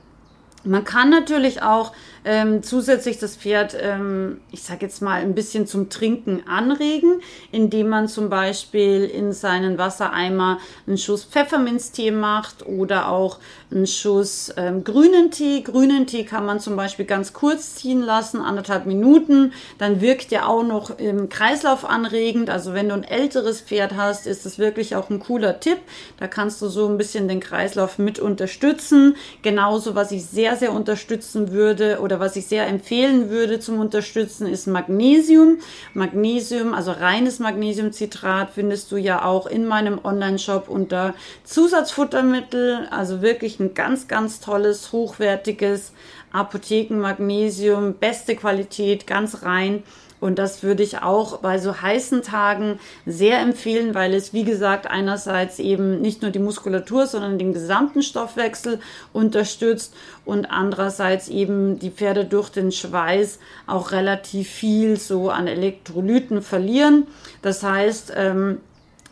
Man 0.67 0.83
kann 0.83 1.09
natürlich 1.09 1.61
auch 1.61 1.93
ähm, 2.25 2.61
zusätzlich 2.61 3.19
das 3.19 3.37
Pferd, 3.37 3.75
ähm, 3.79 4.41
ich 4.51 4.61
sage 4.61 4.85
jetzt 4.85 5.01
mal, 5.01 5.21
ein 5.21 5.33
bisschen 5.33 5.65
zum 5.65 5.89
Trinken 5.89 6.43
anregen, 6.45 7.21
indem 7.53 7.87
man 7.87 8.09
zum 8.09 8.29
Beispiel 8.29 9.05
in 9.05 9.31
seinen 9.31 9.77
Wassereimer 9.77 10.59
einen 10.85 10.97
Schuss 10.97 11.23
Pfefferminztee 11.23 12.11
macht 12.11 12.65
oder 12.65 13.09
auch 13.09 13.39
einen 13.71 13.87
Schuss 13.87 14.53
ähm, 14.57 14.83
grünen 14.83 15.31
Tee. 15.31 15.61
Grünen 15.61 16.05
Tee 16.05 16.25
kann 16.25 16.45
man 16.45 16.59
zum 16.59 16.75
Beispiel 16.75 17.05
ganz 17.05 17.31
kurz 17.31 17.75
ziehen 17.75 18.01
lassen, 18.01 18.41
anderthalb 18.41 18.85
Minuten. 18.85 19.53
Dann 19.77 20.01
wirkt 20.01 20.31
der 20.31 20.49
auch 20.49 20.63
noch 20.63 20.99
im 20.99 21.29
Kreislauf 21.29 21.85
anregend. 21.85 22.49
Also 22.49 22.73
wenn 22.73 22.89
du 22.89 22.95
ein 22.95 23.03
älteres 23.05 23.61
Pferd 23.61 23.95
hast, 23.95 24.27
ist 24.27 24.45
das 24.45 24.59
wirklich 24.59 24.97
auch 24.97 25.09
ein 25.09 25.19
cooler 25.19 25.61
Tipp. 25.61 25.77
Da 26.19 26.27
kannst 26.27 26.61
du 26.61 26.67
so 26.67 26.89
ein 26.89 26.97
bisschen 26.97 27.29
den 27.29 27.39
Kreislauf 27.39 27.99
mit 27.99 28.19
unterstützen. 28.19 29.15
Genauso, 29.43 29.95
was 29.95 30.11
ich 30.11 30.25
sehr, 30.25 30.56
sehr 30.57 30.73
unterstützen 30.73 31.51
würde 31.51 31.99
oder 32.01 32.19
was 32.19 32.35
ich 32.35 32.47
sehr 32.47 32.67
empfehlen 32.67 33.29
würde 33.29 33.59
zum 33.59 33.79
Unterstützen, 33.79 34.47
ist 34.47 34.67
Magnesium. 34.67 35.59
Magnesium, 35.93 36.73
also 36.73 36.91
reines 36.91 37.39
Magnesiumcitrat, 37.39 38.49
findest 38.53 38.91
du 38.91 38.97
ja 38.97 39.23
auch 39.23 39.47
in 39.47 39.65
meinem 39.65 39.99
Online-Shop 40.03 40.67
unter 40.67 41.13
Zusatzfuttermittel. 41.43 42.87
Also 42.91 43.21
wirklich 43.21 43.59
ein 43.59 43.73
ganz, 43.73 44.07
ganz 44.07 44.39
tolles, 44.39 44.91
hochwertiges 44.91 45.93
Apothekenmagnesium, 46.31 47.93
beste 47.93 48.35
Qualität, 48.35 49.07
ganz 49.07 49.43
rein. 49.43 49.83
Und 50.19 50.39
das 50.39 50.63
würde 50.63 50.83
ich 50.83 51.01
auch 51.01 51.37
bei 51.37 51.59
so 51.59 51.81
heißen 51.81 52.23
Tagen 52.23 52.79
sehr 53.05 53.39
empfehlen, 53.39 53.93
weil 53.93 54.13
es, 54.13 54.33
wie 54.33 54.43
gesagt, 54.43 54.87
einerseits 54.87 55.59
eben 55.59 56.01
nicht 56.01 56.21
nur 56.21 56.31
die 56.31 56.39
Muskulatur, 56.39 57.05
sondern 57.05 57.37
den 57.37 57.53
gesamten 57.53 58.01
Stoffwechsel 58.01 58.79
unterstützt 59.13 59.93
und 60.25 60.45
andererseits 60.45 61.27
eben 61.27 61.77
die 61.79 61.91
Pferde 61.91 62.25
durch 62.25 62.49
den 62.49 62.71
Schweiß 62.71 63.39
auch 63.67 63.91
relativ 63.91 64.49
viel 64.49 64.97
so 64.97 65.29
an 65.29 65.47
Elektrolyten 65.47 66.41
verlieren. 66.41 67.07
Das 67.41 67.61
heißt, 67.63 68.13
ähm, 68.15 68.57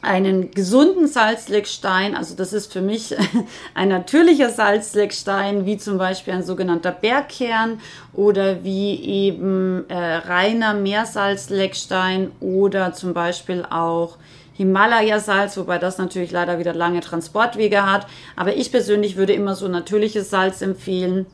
einen 0.06 0.52
gesunden 0.52 1.08
Salzleckstein, 1.08 2.16
also 2.16 2.36
das 2.36 2.54
ist 2.54 2.72
für 2.72 2.82
mich 2.82 3.16
ein 3.74 3.90
natürlicher 3.90 4.50
Salzleckstein, 4.50 5.66
wie 5.66 5.78
zum 5.78 5.98
Beispiel 5.98 6.34
ein 6.34 6.44
sogenannter 6.44 6.92
Bergkern 6.92 7.80
oder 8.14 8.64
wie 8.64 8.96
eben 8.96 9.90
äh, 9.90 9.96
reiner 9.96 10.74
Meersalzleckstein 10.74 12.32
oder 12.40 12.94
zum 12.94 13.14
Beispiel 13.14 13.66
auch 13.70 14.18
Himalaya-Salz, 14.54 15.58
wobei 15.58 15.80
das 15.80 15.98
natürlich 15.98 16.32
leider 16.32 16.60
wieder 16.60 16.74
lange 16.74 17.02
Transportwege 17.02 17.92
hat. 17.92 18.08
Aber 18.36 18.56
ich 18.56 18.72
persönlich 18.72 19.18
würde 19.18 19.34
immer 19.34 19.56
so 19.56 19.68
natürliches 19.68 20.30
Salz 20.30 20.62
empfehlen. 20.62 21.26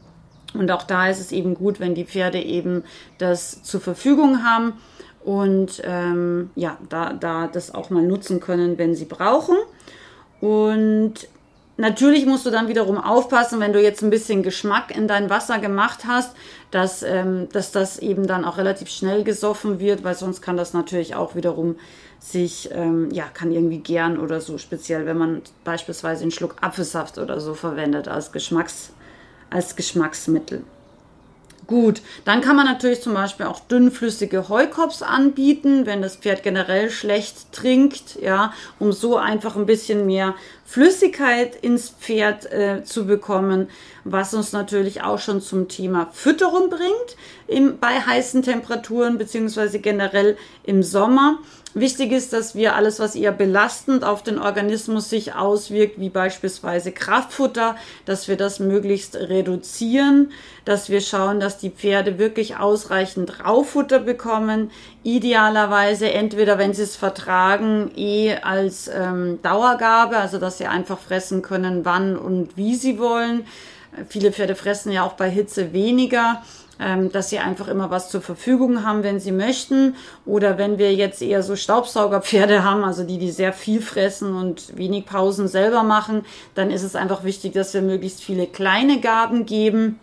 Und 0.54 0.72
auch 0.72 0.84
da 0.84 1.08
ist 1.08 1.20
es 1.20 1.32
eben 1.32 1.54
gut, 1.54 1.80
wenn 1.80 1.96
die 1.96 2.06
Pferde 2.06 2.42
eben 2.42 2.84
das 3.20 3.64
zur 3.64 3.80
Verfügung 3.80 4.44
haben 4.44 4.74
und 5.24 5.82
ähm, 5.84 6.50
ja, 6.56 6.78
da, 6.90 7.14
da 7.14 7.48
das 7.48 7.74
auch 7.74 7.90
mal 7.90 8.04
nutzen 8.04 8.40
können, 8.40 8.78
wenn 8.78 8.96
sie 8.96 9.06
brauchen. 9.06 9.56
Und 10.40 11.28
natürlich 11.78 12.26
musst 12.26 12.46
du 12.46 12.50
dann 12.50 12.68
wiederum 12.68 12.98
aufpassen, 12.98 13.60
wenn 13.60 13.74
du 13.74 13.82
jetzt 13.82 14.02
ein 14.02 14.10
bisschen 14.10 14.42
Geschmack 14.42 14.96
in 14.96 15.08
dein 15.08 15.30
Wasser 15.30 15.60
gemacht 15.60 16.06
hast, 16.08 16.36
dass, 16.72 17.04
ähm, 17.04 17.50
dass 17.52 17.72
das 17.72 18.00
eben 18.00 18.26
dann 18.26 18.46
auch 18.46 18.58
relativ 18.58 18.90
schnell 18.90 19.24
gesoffen 19.24 19.80
wird, 19.80 20.04
weil 20.04 20.16
sonst 20.16 20.42
kann 20.42 20.58
das 20.58 20.74
natürlich 20.74 21.16
auch 21.16 21.36
wiederum 21.36 21.76
sich, 22.20 22.70
ähm, 22.72 23.10
ja, 23.12 23.26
kann 23.26 23.52
irgendwie 23.52 23.80
gern 23.80 24.20
oder 24.20 24.42
so, 24.42 24.58
speziell 24.58 25.06
wenn 25.06 25.18
man 25.18 25.42
beispielsweise 25.64 26.22
einen 26.22 26.32
Schluck 26.32 26.56
Apfelsaft 26.62 27.18
oder 27.18 27.40
so 27.40 27.54
verwendet 27.54 28.08
als 28.08 28.32
Geschmacks, 28.32 28.92
als 29.50 29.76
Geschmacksmittel. 29.76 30.64
Gut, 31.72 32.02
dann 32.26 32.42
kann 32.42 32.58
man 32.58 32.66
natürlich 32.66 33.00
zum 33.00 33.14
Beispiel 33.14 33.46
auch 33.46 33.62
dünnflüssige 33.62 34.50
Heukops 34.50 35.02
anbieten, 35.02 35.86
wenn 35.86 36.02
das 36.02 36.18
Pferd 36.18 36.44
generell 36.44 36.90
schlecht 36.90 37.54
trinkt, 37.54 38.18
ja, 38.22 38.52
um 38.78 38.92
so 38.92 39.16
einfach 39.16 39.56
ein 39.56 39.66
bisschen 39.66 40.06
mehr 40.06 40.36
Flüssigkeit 40.66 41.56
ins 41.56 41.90
Pferd 41.90 42.52
äh, 42.52 42.84
zu 42.84 43.08
bekommen, 43.08 43.70
was 44.04 44.34
uns 44.34 44.52
natürlich 44.52 45.02
auch 45.02 45.20
schon 45.20 45.40
zum 45.40 45.70
Thema 45.70 46.10
Fütterung 46.12 46.70
bringt 46.70 47.16
im, 47.48 47.80
bei 47.80 48.02
heißen 48.02 48.44
Temperaturen 48.44 49.18
beziehungsweise 49.18 49.80
generell 49.80 50.36
im 50.64 50.84
Sommer. 50.84 51.40
Wichtig 51.74 52.12
ist, 52.12 52.34
dass 52.34 52.54
wir 52.54 52.76
alles, 52.76 53.00
was 53.00 53.16
eher 53.16 53.32
belastend 53.32 54.04
auf 54.04 54.24
den 54.24 54.40
Organismus 54.40 55.10
sich 55.10 55.36
auswirkt, 55.36 56.02
wie 56.02 56.10
beispielsweise 56.10 56.92
Kraftfutter, 56.92 57.78
dass 58.04 58.28
wir 58.28 58.36
das 58.36 58.60
möglichst 58.60 59.16
reduzieren, 59.16 60.34
dass 60.66 60.90
wir 60.90 61.00
schauen, 61.00 61.40
dass 61.40 61.60
die 61.60 61.70
Pferde 61.70 62.20
wirklich 62.20 62.58
ausreichend 62.58 63.46
Raufutter 63.46 64.00
bekommen, 64.00 64.70
idealerweise 65.04 66.12
entweder, 66.12 66.58
wenn 66.58 66.74
sie 66.74 66.84
es 66.84 66.98
vertragen, 66.98 67.92
eh 67.96 68.36
als 68.36 68.90
ähm, 68.94 69.40
Dauergabe, 69.42 70.18
also 70.18 70.40
dass 70.40 70.58
sie 70.58 70.68
einfach 70.68 71.00
fressen 71.00 71.42
können, 71.42 71.86
wann 71.86 72.18
und 72.18 72.58
wie 72.58 72.76
sie 72.76 73.00
wollen. 73.00 73.46
Viele 74.08 74.32
Pferde 74.32 74.56
fressen 74.56 74.92
ja 74.92 75.06
auch 75.06 75.14
bei 75.14 75.30
Hitze 75.30 75.74
weniger 75.74 76.42
ähm, 76.82 77.12
dass 77.12 77.30
sie 77.30 77.38
einfach 77.38 77.68
immer 77.68 77.92
was 77.92 78.10
zur 78.10 78.22
Verfügung 78.22 78.84
haben, 78.84 79.04
wenn 79.04 79.20
sie 79.20 79.32
möchten. 79.32 79.96
Oder 80.26 80.58
wenn 80.58 80.80
wir 80.80 80.94
jetzt 80.94 81.22
eher 81.22 81.44
so 81.44 81.56
Staubsaugerpferde 81.56 82.64
haben, 82.70 82.84
also 82.84 83.04
die, 83.04 83.20
die 83.20 83.32
sehr 83.32 83.54
viel 83.54 83.82
fressen 83.82 84.36
und 84.36 84.76
wenig 84.76 85.06
Pausen 85.06 85.48
selber 85.48 85.84
machen, 85.84 86.26
dann 86.56 86.72
ist 86.72 86.84
es 86.84 86.96
einfach 86.96 87.24
wichtig, 87.24 87.54
dass 87.54 87.74
wir 87.74 87.84
möglichst 87.84 88.24
viele 88.24 88.48
kleine 88.48 89.00
Gaben 89.00 89.46
geben 89.46 90.00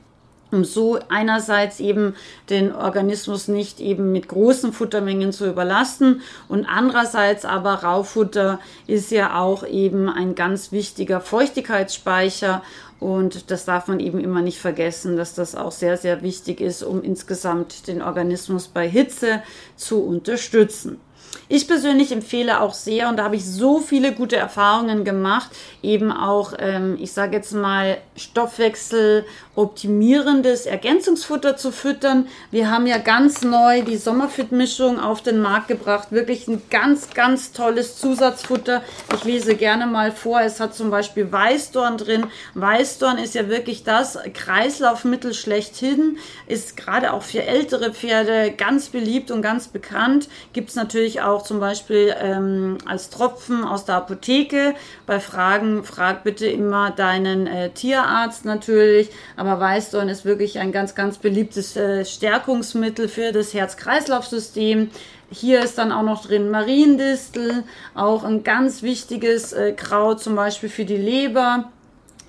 um 0.51 0.65
so 0.65 0.99
einerseits 1.09 1.79
eben 1.79 2.15
den 2.49 2.75
Organismus 2.75 3.49
nicht 3.49 3.81
eben 3.81 4.13
mit 4.13 4.29
großen 4.29 4.73
Futtermengen 4.73 5.33
zu 5.33 5.47
überlasten 5.47 6.23
und 6.49 6.65
andererseits 6.65 7.45
aber 7.45 7.75
Raufutter 7.75 8.59
ist 8.87 9.11
ja 9.11 9.39
auch 9.39 9.67
eben 9.67 10.09
ein 10.09 10.35
ganz 10.35 10.73
wichtiger 10.73 11.21
Feuchtigkeitsspeicher 11.21 12.63
und 13.01 13.51
das 13.51 13.65
darf 13.65 13.87
man 13.87 14.01
eben 14.01 14.19
immer 14.19 14.43
nicht 14.43 14.59
vergessen, 14.59 15.17
dass 15.17 15.35
das 15.35 15.55
auch 15.55 15.73
sehr, 15.73 15.97
sehr 15.97 16.23
wichtig 16.23 16.61
ist, 16.61 16.83
um 16.83 17.03
insgesamt 17.03 17.87
den 17.87 18.03
Organismus 18.03 18.69
bei 18.69 18.89
Hitze 18.89 19.43
zu 19.77 20.03
unterstützen. 20.03 21.01
Ich 21.49 21.67
persönlich 21.67 22.13
empfehle 22.13 22.61
auch 22.61 22.75
sehr, 22.75 23.09
und 23.09 23.19
da 23.19 23.25
habe 23.25 23.37
ich 23.37 23.45
so 23.45 23.81
viele 23.81 24.13
gute 24.13 24.37
Erfahrungen 24.37 25.05
gemacht, 25.05 25.51
eben 25.83 26.11
auch, 26.13 26.55
ähm, 26.59 26.97
ich 27.01 27.13
sage 27.13 27.37
jetzt 27.37 27.53
mal, 27.53 27.99
Stoffwechsel 28.19 29.25
optimierendes 29.59 30.67
Ergänzungsfutter 30.67 31.57
zu 31.57 31.73
füttern. 31.73 32.29
Wir 32.53 32.71
haben 32.71 32.87
ja 32.87 32.99
ganz 32.99 33.43
neu 33.43 33.83
die 33.83 33.97
Sommerfit-Mischung 33.97 35.01
auf 35.01 35.21
den 35.21 35.41
Markt 35.41 35.67
gebracht. 35.67 36.13
Wirklich 36.13 36.47
ein 36.47 36.63
ganz, 36.71 37.11
ganz 37.11 37.51
tolles 37.51 37.99
Zusatzfutter. 37.99 38.83
Ich 39.15 39.25
lese 39.25 39.57
gerne 39.57 39.87
mal 39.87 40.13
vor. 40.13 40.41
Es 40.41 40.61
hat 40.61 40.77
zum 40.77 40.91
Beispiel 40.91 41.33
Weißdorn 41.33 41.99
drin. 41.99 42.27
Weißdorn 42.55 43.19
ist 43.19 43.35
ja 43.35 43.49
wirklich 43.49 43.83
das 43.83 44.17
Kreislaufmittel 44.33 45.35
schlechthin. 45.35 46.19
Ist 46.47 46.77
gerade 46.77 47.13
auch 47.13 47.23
für 47.23 47.43
ältere 47.43 47.93
Pferde 47.93 48.53
ganz 48.57 48.91
beliebt 48.91 49.33
und 49.33 49.43
ganz 49.43 49.67
bekannt. 49.67 50.29
Gibt 50.53 50.71
es 50.71 50.77
natürlich 50.77 51.21
auch 51.23 51.43
zum 51.43 51.59
Beispiel 51.59 52.15
ähm, 52.21 52.79
als 52.85 53.11
Tropfen 53.11 53.65
aus 53.65 53.85
der 53.87 53.97
Apotheke. 53.97 54.75
Bei 55.05 55.19
Fragen 55.19 55.83
frag 55.83 56.23
bitte 56.23 56.47
immer 56.47 56.93
deinen 56.93 57.49
äh, 57.49 57.71
Tierarzt 58.09 58.45
natürlich. 58.45 59.11
Aber 59.37 59.61
Weißdorn 59.61 60.09
ist 60.09 60.25
wirklich 60.25 60.59
ein 60.59 60.73
ganz, 60.73 60.95
ganz 60.95 61.19
beliebtes 61.19 61.77
äh, 61.77 62.05
Stärkungsmittel 62.05 63.09
für 63.09 63.33
das 63.33 63.55
Herz-Kreislauf-System. 63.55 64.91
Hier 65.31 65.63
ist 65.63 65.77
dann 65.77 65.93
auch 65.93 66.03
noch 66.03 66.25
drin 66.25 66.51
Mariendistel, 66.51 67.65
auch 67.95 68.25
ein 68.25 68.45
ganz 68.45 68.83
wichtiges 68.83 69.53
äh, 69.53 69.73
Kraut, 69.73 70.21
zum 70.21 70.35
Beispiel 70.35 70.71
für 70.71 70.87
die 70.87 70.97
Leber. 70.97 71.71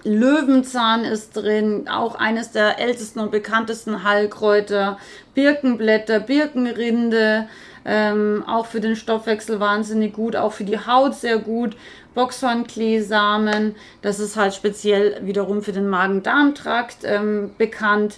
Löwenzahn 0.03 1.03
ist 1.03 1.35
drin, 1.35 1.87
auch 1.89 2.15
eines 2.15 2.51
der 2.51 2.79
ältesten 2.79 3.19
und 3.19 3.31
bekanntesten 3.31 4.03
Heilkräuter. 4.03 4.97
Birkenblätter, 5.33 6.19
Birkenrinde, 6.19 7.47
ähm, 7.85 8.43
auch 8.47 8.65
für 8.65 8.79
den 8.79 8.95
Stoffwechsel 8.95 9.59
wahnsinnig 9.59 10.13
gut, 10.13 10.35
auch 10.35 10.53
für 10.53 10.63
die 10.63 10.79
Haut 10.79 11.15
sehr 11.15 11.37
gut. 11.37 11.75
Boxhornkleesamen, 12.15 13.75
das 14.01 14.19
ist 14.19 14.35
halt 14.35 14.53
speziell 14.53 15.25
wiederum 15.25 15.61
für 15.61 15.71
den 15.71 15.87
Magen-Darm-Trakt 15.87 16.97
ähm, 17.03 17.51
bekannt, 17.57 18.17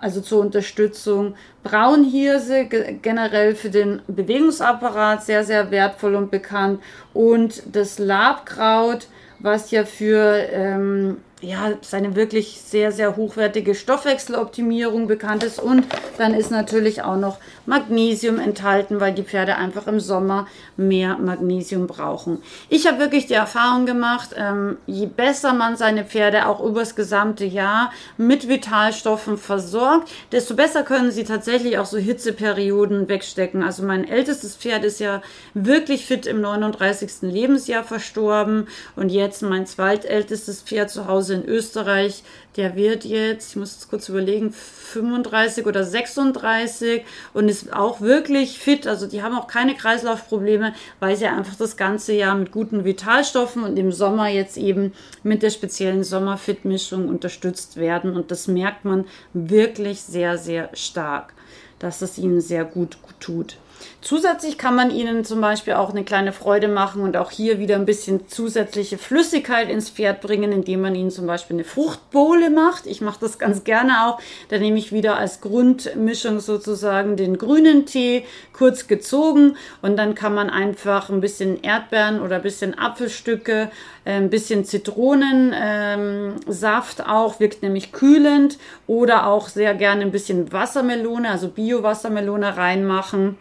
also 0.00 0.20
zur 0.20 0.40
Unterstützung. 0.40 1.34
Braunhirse 1.62 2.66
generell 2.66 3.54
für 3.54 3.70
den 3.70 4.02
Bewegungsapparat 4.06 5.24
sehr, 5.24 5.44
sehr 5.44 5.70
wertvoll 5.70 6.14
und 6.14 6.30
bekannt. 6.30 6.80
Und 7.12 7.62
das 7.72 7.98
Labkraut, 7.98 9.08
was 9.38 9.70
ja 9.70 9.84
für 9.84 10.34
ähm, 10.52 11.18
ja, 11.40 11.74
seine 11.82 12.16
wirklich 12.16 12.60
sehr, 12.60 12.90
sehr 12.92 13.16
hochwertige 13.16 13.74
Stoffwechseloptimierung 13.74 15.06
bekannt 15.06 15.44
ist. 15.44 15.60
Und 15.60 15.86
dann 16.18 16.34
ist 16.34 16.50
natürlich 16.50 17.02
auch 17.02 17.16
noch 17.16 17.38
Magnesium 17.68 18.38
enthalten, 18.38 18.98
weil 18.98 19.12
die 19.12 19.22
Pferde 19.22 19.56
einfach 19.56 19.86
im 19.88 20.00
Sommer 20.00 20.46
mehr 20.78 21.18
Magnesium 21.18 21.86
brauchen. 21.86 22.42
Ich 22.70 22.86
habe 22.86 22.98
wirklich 22.98 23.26
die 23.26 23.34
Erfahrung 23.34 23.84
gemacht, 23.84 24.30
ähm, 24.36 24.78
je 24.86 25.04
besser 25.04 25.52
man 25.52 25.76
seine 25.76 26.04
Pferde 26.04 26.46
auch 26.46 26.64
übers 26.64 26.96
gesamte 26.96 27.44
Jahr 27.44 27.92
mit 28.16 28.48
Vitalstoffen 28.48 29.36
versorgt, 29.36 30.08
desto 30.32 30.54
besser 30.54 30.82
können 30.82 31.10
sie 31.10 31.24
tatsächlich 31.24 31.76
auch 31.76 31.84
so 31.84 31.98
Hitzeperioden 31.98 33.06
wegstecken. 33.06 33.62
Also 33.62 33.82
mein 33.82 34.08
ältestes 34.08 34.56
Pferd 34.56 34.84
ist 34.84 34.98
ja 34.98 35.20
wirklich 35.52 36.06
fit 36.06 36.24
im 36.24 36.40
39. 36.40 37.10
Lebensjahr 37.20 37.84
verstorben 37.84 38.66
und 38.96 39.10
jetzt 39.10 39.42
mein 39.42 39.66
zweitältestes 39.66 40.62
Pferd 40.62 40.88
zu 40.88 41.06
Hause 41.06 41.34
in 41.34 41.44
Österreich, 41.44 42.22
der 42.56 42.74
wird 42.76 43.04
jetzt, 43.04 43.50
ich 43.50 43.56
muss 43.56 43.74
jetzt 43.74 43.90
kurz 43.90 44.08
überlegen, 44.08 44.52
35 44.52 45.66
oder 45.66 45.84
36 45.84 47.04
und 47.34 47.48
ist 47.48 47.57
auch 47.72 48.00
wirklich 48.00 48.58
fit. 48.58 48.86
Also 48.86 49.06
die 49.06 49.22
haben 49.22 49.36
auch 49.36 49.46
keine 49.46 49.74
Kreislaufprobleme, 49.74 50.74
weil 51.00 51.16
sie 51.16 51.26
einfach 51.26 51.56
das 51.56 51.76
ganze 51.76 52.12
Jahr 52.12 52.34
mit 52.34 52.52
guten 52.52 52.84
Vitalstoffen 52.84 53.62
und 53.64 53.78
im 53.78 53.92
Sommer 53.92 54.28
jetzt 54.28 54.56
eben 54.56 54.92
mit 55.22 55.42
der 55.42 55.50
speziellen 55.50 56.04
Sommerfit-Mischung 56.04 57.08
unterstützt 57.08 57.76
werden. 57.76 58.16
Und 58.16 58.30
das 58.30 58.48
merkt 58.48 58.84
man 58.84 59.04
wirklich 59.32 60.00
sehr, 60.00 60.38
sehr 60.38 60.70
stark. 60.74 61.34
dass 61.78 62.02
es 62.02 62.18
ihnen 62.18 62.40
sehr 62.40 62.64
gut 62.64 62.98
tut. 63.20 63.56
Zusätzlich 64.00 64.58
kann 64.58 64.76
man 64.76 64.90
ihnen 64.90 65.24
zum 65.24 65.40
Beispiel 65.40 65.74
auch 65.74 65.90
eine 65.90 66.04
kleine 66.04 66.32
Freude 66.32 66.68
machen 66.68 67.02
und 67.02 67.16
auch 67.16 67.32
hier 67.32 67.58
wieder 67.58 67.74
ein 67.74 67.84
bisschen 67.84 68.28
zusätzliche 68.28 68.96
Flüssigkeit 68.96 69.68
ins 69.68 69.90
Pferd 69.90 70.20
bringen, 70.20 70.52
indem 70.52 70.82
man 70.82 70.94
ihnen 70.94 71.10
zum 71.10 71.26
Beispiel 71.26 71.56
eine 71.56 71.64
Fruchtbowle 71.64 72.50
macht. 72.50 72.86
Ich 72.86 73.00
mache 73.00 73.18
das 73.20 73.38
ganz 73.38 73.64
gerne 73.64 74.06
auch. 74.06 74.20
Da 74.50 74.58
nehme 74.58 74.78
ich 74.78 74.92
wieder 74.92 75.18
als 75.18 75.40
Grundmischung 75.40 76.38
sozusagen 76.40 77.16
den 77.16 77.38
grünen 77.38 77.86
Tee 77.86 78.24
kurz 78.52 78.86
gezogen 78.86 79.56
und 79.82 79.96
dann 79.96 80.14
kann 80.14 80.34
man 80.34 80.48
einfach 80.48 81.10
ein 81.10 81.20
bisschen 81.20 81.60
Erdbeeren 81.62 82.20
oder 82.20 82.36
ein 82.36 82.42
bisschen 82.42 82.78
Apfelstücke, 82.78 83.70
äh, 84.04 84.12
ein 84.12 84.30
bisschen 84.30 84.64
Zitronensaft 84.64 87.00
ähm, 87.00 87.06
auch, 87.06 87.40
wirkt 87.40 87.62
nämlich 87.62 87.90
kühlend 87.92 88.58
oder 88.86 89.26
auch 89.26 89.48
sehr 89.48 89.74
gerne 89.74 90.02
ein 90.02 90.12
bisschen 90.12 90.52
Wassermelone, 90.52 91.28
also 91.28 91.48
Bio-Wassermelone 91.48 92.56
reinmachen 92.56 93.36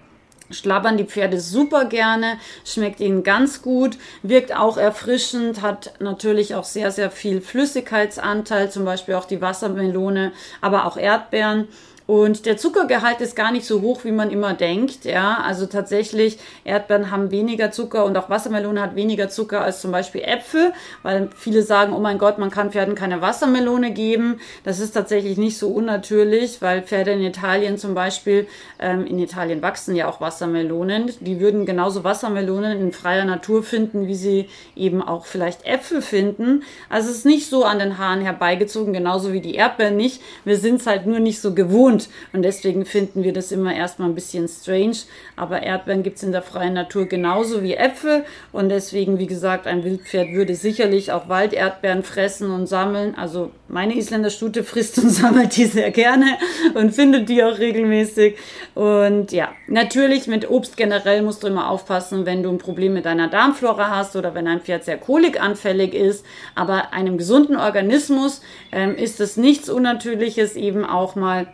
schlabbern 0.49 0.97
die 0.97 1.05
Pferde 1.05 1.39
super 1.39 1.86
gerne, 1.86 2.38
schmeckt 2.65 2.99
ihnen 2.99 3.23
ganz 3.23 3.62
gut, 3.62 3.97
wirkt 4.23 4.55
auch 4.55 4.77
erfrischend, 4.77 5.62
hat 5.62 5.93
natürlich 5.99 6.55
auch 6.55 6.63
sehr, 6.63 6.91
sehr 6.91 7.12
viel 7.12 7.41
Flüssigkeitsanteil, 7.41 8.71
zum 8.71 8.86
Beispiel 8.86 9.15
auch 9.15 9.25
die 9.25 9.41
Wassermelone, 9.41 10.31
aber 10.62 10.86
auch 10.86 10.97
Erdbeeren. 10.97 11.67
Und 12.08 12.46
der 12.46 12.56
Zuckergehalt 12.56 13.20
ist 13.20 13.36
gar 13.36 13.52
nicht 13.52 13.65
so 13.65 13.82
hoch, 13.82 14.06
wie 14.06 14.13
man 14.13 14.32
immer 14.32 14.54
denkt. 14.54 15.04
Ja, 15.04 15.41
also 15.43 15.65
tatsächlich, 15.65 16.39
Erdbeeren 16.63 17.12
haben 17.12 17.32
weniger 17.32 17.70
Zucker 17.72 18.06
und 18.06 18.17
auch 18.17 18.30
Wassermelone 18.30 18.82
hat 18.82 18.96
weniger 18.96 19.28
Zucker 19.28 19.62
als 19.62 19.82
zum 19.82 19.91
Beispiel 19.91 20.22
Äpfel, 20.22 20.72
weil 21.04 21.30
viele 21.36 21.63
sagen, 21.63 21.91
oh 21.91 22.00
mein 22.00 22.17
Gott, 22.17 22.38
man 22.38 22.50
kann 22.50 22.72
Pferden 22.72 22.96
keine 22.96 23.20
Wassermelone 23.20 23.91
geben. 23.91 24.39
Das 24.63 24.80
ist 24.80 24.93
tatsächlich 24.93 25.38
nicht 25.38 25.58
so 25.58 25.67
unnatürlich, 25.67 26.62
weil 26.62 26.82
Pferde 26.82 27.12
in 27.12 27.22
Italien 27.22 27.78
zum 27.78 27.93
Beispiel, 27.93 28.48
ähm, 28.80 29.06
in 29.06 29.20
Italien 29.20 29.62
wachsen 29.62 29.93
ja 29.93 30.08
auch 30.08 30.22
Wassermelonen. 30.22 31.12
Die 31.20 31.41
würden 31.41 31.65
genauso 31.65 32.06
Wassermelonen 32.06 32.80
in 32.80 32.93
freier 32.93 33.26
Natur 33.26 33.63
finden, 33.63 34.08
wie 34.08 34.15
sie 34.15 34.48
eben 34.78 35.02
auch 35.02 35.26
vielleicht 35.26 35.65
Äpfel 35.65 36.02
finden. 36.02 36.63
Also 36.88 37.10
es 37.10 37.17
ist 37.17 37.26
nicht 37.26 37.50
so 37.50 37.65
an 37.65 37.80
den 37.80 37.98
Haaren 37.98 38.22
herbeigezogen, 38.22 38.93
genauso 38.93 39.34
wie 39.34 39.41
die 39.41 39.56
Erdbeeren 39.56 39.98
nicht. 39.98 40.22
Wir 40.46 40.58
sind 40.58 40.80
es 40.80 40.88
halt 40.88 41.06
nur 41.06 41.20
nicht 41.20 41.41
so 41.41 41.54
gewohnt 41.54 41.96
gewohnt. 41.97 42.10
Und 42.33 42.43
deswegen 42.43 42.86
finden 42.86 43.23
wir 43.23 43.33
das 43.33 43.51
immer 43.51 43.73
erstmal 43.73 44.10
ein 44.10 44.15
bisschen 44.15 44.47
strange. 44.47 44.97
Aber 45.36 45.63
Erdbeeren 45.63 46.03
gibt 46.03 46.17
es 46.17 46.23
in 46.23 46.31
der 46.31 46.41
freien 46.41 46.73
Natur 46.73 47.05
genauso 47.05 47.63
wie 47.63 47.75
Äpfel. 47.75 48.25
Und 48.51 48.69
deswegen, 48.69 49.19
wie 49.19 49.27
gesagt, 49.27 49.67
ein 49.67 49.83
Wildpferd 49.83 50.33
würde 50.33 50.55
sicherlich 50.55 51.12
auch 51.12 51.29
Walderdbeeren 51.29 52.03
fressen 52.03 52.51
und 52.51 52.67
sammeln. 52.67 53.15
Also 53.15 53.51
meine 53.67 53.95
Isländer 53.95 54.29
Stute 54.29 54.63
frisst 54.63 54.97
und 54.99 55.10
sammelt 55.10 55.55
die 55.57 55.65
sehr 55.65 55.91
gerne 55.91 56.38
und 56.73 56.93
findet 56.93 57.29
die 57.29 57.43
auch 57.43 57.57
regelmäßig. 57.57 58.36
Und 58.75 59.31
ja, 59.31 59.49
natürlich 59.67 60.27
mit 60.27 60.49
Obst 60.49 60.77
generell 60.77 61.21
musst 61.21 61.43
du 61.43 61.47
immer 61.47 61.69
aufpassen, 61.69 62.25
wenn 62.25 62.43
du 62.43 62.49
ein 62.49 62.57
Problem 62.57 62.93
mit 62.93 63.05
deiner 63.05 63.27
Darmflora 63.27 63.89
hast 63.89 64.15
oder 64.15 64.33
wenn 64.33 64.47
ein 64.47 64.62
Pferd 64.62 64.83
sehr 64.83 64.97
kolikanfällig 64.97 65.93
ist. 65.93 66.25
Aber 66.55 66.93
einem 66.93 67.17
gesunden 67.17 67.57
Organismus 67.57 68.41
ähm, 68.71 68.95
ist 68.95 69.19
es 69.19 69.38
nichts 69.38 69.69
Unnatürliches, 69.69 70.55
eben 70.55 70.86
auch 70.86 71.15
mal 71.15 71.47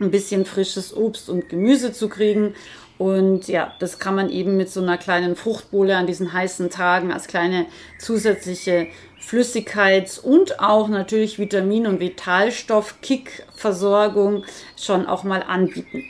ein 0.00 0.10
bisschen 0.10 0.44
frisches 0.44 0.96
Obst 0.96 1.28
und 1.28 1.48
Gemüse 1.48 1.92
zu 1.92 2.08
kriegen. 2.08 2.54
Und 2.98 3.46
ja, 3.48 3.74
das 3.78 3.98
kann 3.98 4.14
man 4.14 4.30
eben 4.30 4.56
mit 4.56 4.70
so 4.70 4.80
einer 4.80 4.96
kleinen 4.96 5.36
Fruchtbowle 5.36 5.94
an 5.96 6.06
diesen 6.06 6.32
heißen 6.32 6.70
Tagen 6.70 7.12
als 7.12 7.26
kleine 7.26 7.66
zusätzliche 7.98 8.86
Flüssigkeits- 9.20 10.18
und 10.20 10.60
auch 10.60 10.88
natürlich 10.88 11.38
Vitamin- 11.38 11.86
und 11.86 12.00
Vitalstoff-Kick-Versorgung 12.00 14.44
schon 14.76 15.04
auch 15.06 15.24
mal 15.24 15.42
anbieten. 15.42 16.04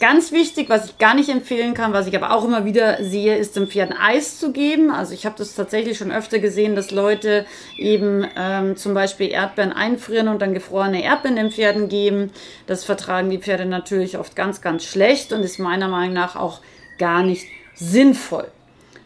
Ganz 0.00 0.30
wichtig, 0.30 0.68
was 0.68 0.86
ich 0.86 0.98
gar 0.98 1.14
nicht 1.14 1.28
empfehlen 1.28 1.74
kann, 1.74 1.92
was 1.92 2.06
ich 2.06 2.14
aber 2.14 2.32
auch 2.32 2.44
immer 2.44 2.64
wieder 2.64 3.02
sehe, 3.02 3.36
ist 3.36 3.56
dem 3.56 3.66
Pferden 3.66 3.96
Eis 3.96 4.38
zu 4.38 4.52
geben. 4.52 4.92
Also 4.92 5.12
ich 5.12 5.26
habe 5.26 5.34
das 5.36 5.56
tatsächlich 5.56 5.98
schon 5.98 6.12
öfter 6.12 6.38
gesehen, 6.38 6.76
dass 6.76 6.92
Leute 6.92 7.46
eben 7.76 8.24
ähm, 8.36 8.76
zum 8.76 8.94
Beispiel 8.94 9.28
Erdbeeren 9.28 9.72
einfrieren 9.72 10.28
und 10.28 10.40
dann 10.40 10.54
gefrorene 10.54 11.02
Erdbeeren 11.02 11.34
den 11.34 11.50
Pferden 11.50 11.88
geben. 11.88 12.30
Das 12.68 12.84
vertragen 12.84 13.28
die 13.28 13.38
Pferde 13.38 13.66
natürlich 13.66 14.18
oft 14.18 14.36
ganz, 14.36 14.60
ganz 14.60 14.84
schlecht 14.84 15.32
und 15.32 15.42
ist 15.42 15.58
meiner 15.58 15.88
Meinung 15.88 16.14
nach 16.14 16.36
auch 16.36 16.60
gar 16.98 17.24
nicht 17.24 17.46
sinnvoll. 17.74 18.46